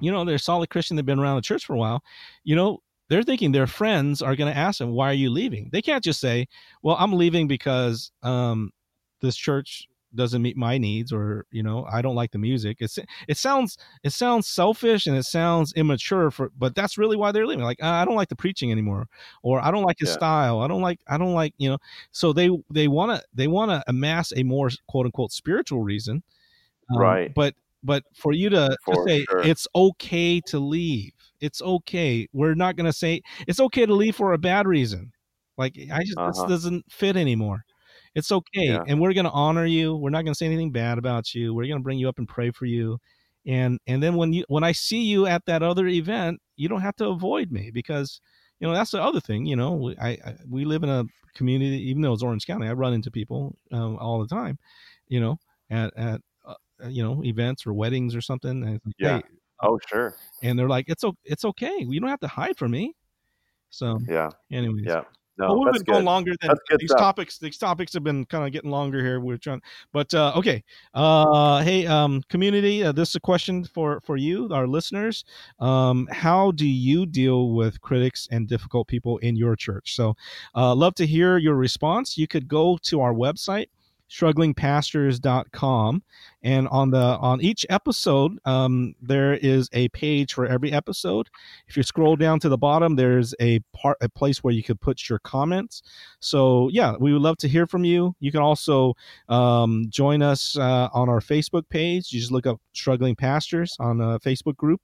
[0.00, 2.02] you know they're a solid christian they've been around the church for a while
[2.42, 2.82] you know
[3.14, 6.04] they're thinking their friends are going to ask them why are you leaving they can't
[6.04, 6.46] just say
[6.82, 8.72] well i'm leaving because um
[9.20, 12.98] this church doesn't meet my needs or you know i don't like the music it's
[13.28, 17.46] it sounds it sounds selfish and it sounds immature for but that's really why they're
[17.46, 19.08] leaving like "Uh, i don't like the preaching anymore
[19.42, 20.14] or i don't like his Yeah.
[20.14, 21.78] style i don't like i don't like you know
[22.12, 26.22] so they they want to they want to amass a more quote unquote spiritual reason
[26.90, 27.34] Um, Right.
[27.34, 27.54] but
[27.84, 29.40] but for you to, to say sure.
[29.42, 34.16] it's okay to leave it's okay we're not going to say it's okay to leave
[34.16, 35.12] for a bad reason
[35.58, 36.32] like i just Uh-huh.
[36.32, 37.64] this doesn't fit anymore
[38.16, 38.84] it's okay, Yeah.
[38.86, 39.96] and we're going to honor you.
[39.96, 41.52] We're not going to say anything bad about you.
[41.52, 42.98] We're going to bring you up and pray for you,
[43.46, 46.80] and and then when you when I see you at that other event, you don't
[46.82, 48.20] have to avoid me because
[48.60, 49.46] you know that's the other thing.
[49.46, 51.04] You know, we, I, I we live in a
[51.34, 54.58] community, even though it's Orange County, I run into people um, all the time.
[55.08, 55.38] You know,
[55.70, 56.20] at at
[56.88, 58.62] you know events or weddings or something.
[58.62, 59.16] And like, Yeah.
[59.18, 59.22] "Hey,"
[59.62, 60.16] Oh, sure.
[60.42, 61.76] and they're like, "It's it's okay.
[61.78, 62.94] You don't have to hide from me."
[63.70, 64.30] So, Yeah.
[64.52, 65.02] anyways, Yeah.
[65.36, 67.00] No, well, we've been going longer than these stuff.
[67.00, 67.38] topics.
[67.38, 69.18] These topics have been kind of getting longer here.
[69.18, 69.62] We're trying,
[69.92, 70.62] but uh, okay.
[70.94, 75.24] Uh, hey, um, community, uh, this is a question for for you, our listeners.
[75.58, 79.96] Um, how do you deal with critics and difficult people in your church?
[79.96, 80.14] So,
[80.54, 82.16] uh, love to hear your response.
[82.16, 83.70] You could go to our website
[84.10, 86.02] strugglingpastors.com
[86.42, 91.28] and on the on each episode um, there is a page for every episode.
[91.68, 94.80] If you scroll down to the bottom there's a part a place where you could
[94.80, 95.82] put your comments.
[96.20, 98.14] So yeah we would love to hear from you.
[98.20, 98.94] You can also
[99.28, 102.12] um, join us uh, on our facebook page.
[102.12, 104.80] You just look up struggling pastors on a facebook group.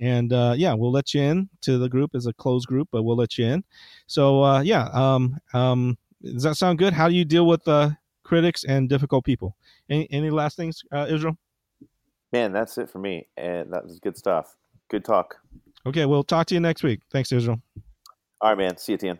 [0.00, 3.04] And uh, yeah we'll let you in to the group as a closed group but
[3.04, 3.64] we'll let you in.
[4.06, 6.92] So uh, yeah um, um, does that sound good?
[6.92, 7.90] How do you deal with uh,
[8.30, 9.50] critics and difficult people
[9.88, 11.36] any, any last things uh, israel
[12.32, 13.28] Man, that's it for me.
[13.36, 14.56] And that was good stuff.
[14.90, 15.36] Good talk.
[15.86, 17.60] okay we'll talk to you next week thanks israel
[18.40, 18.76] All right, man.
[18.76, 19.18] See you, Tian.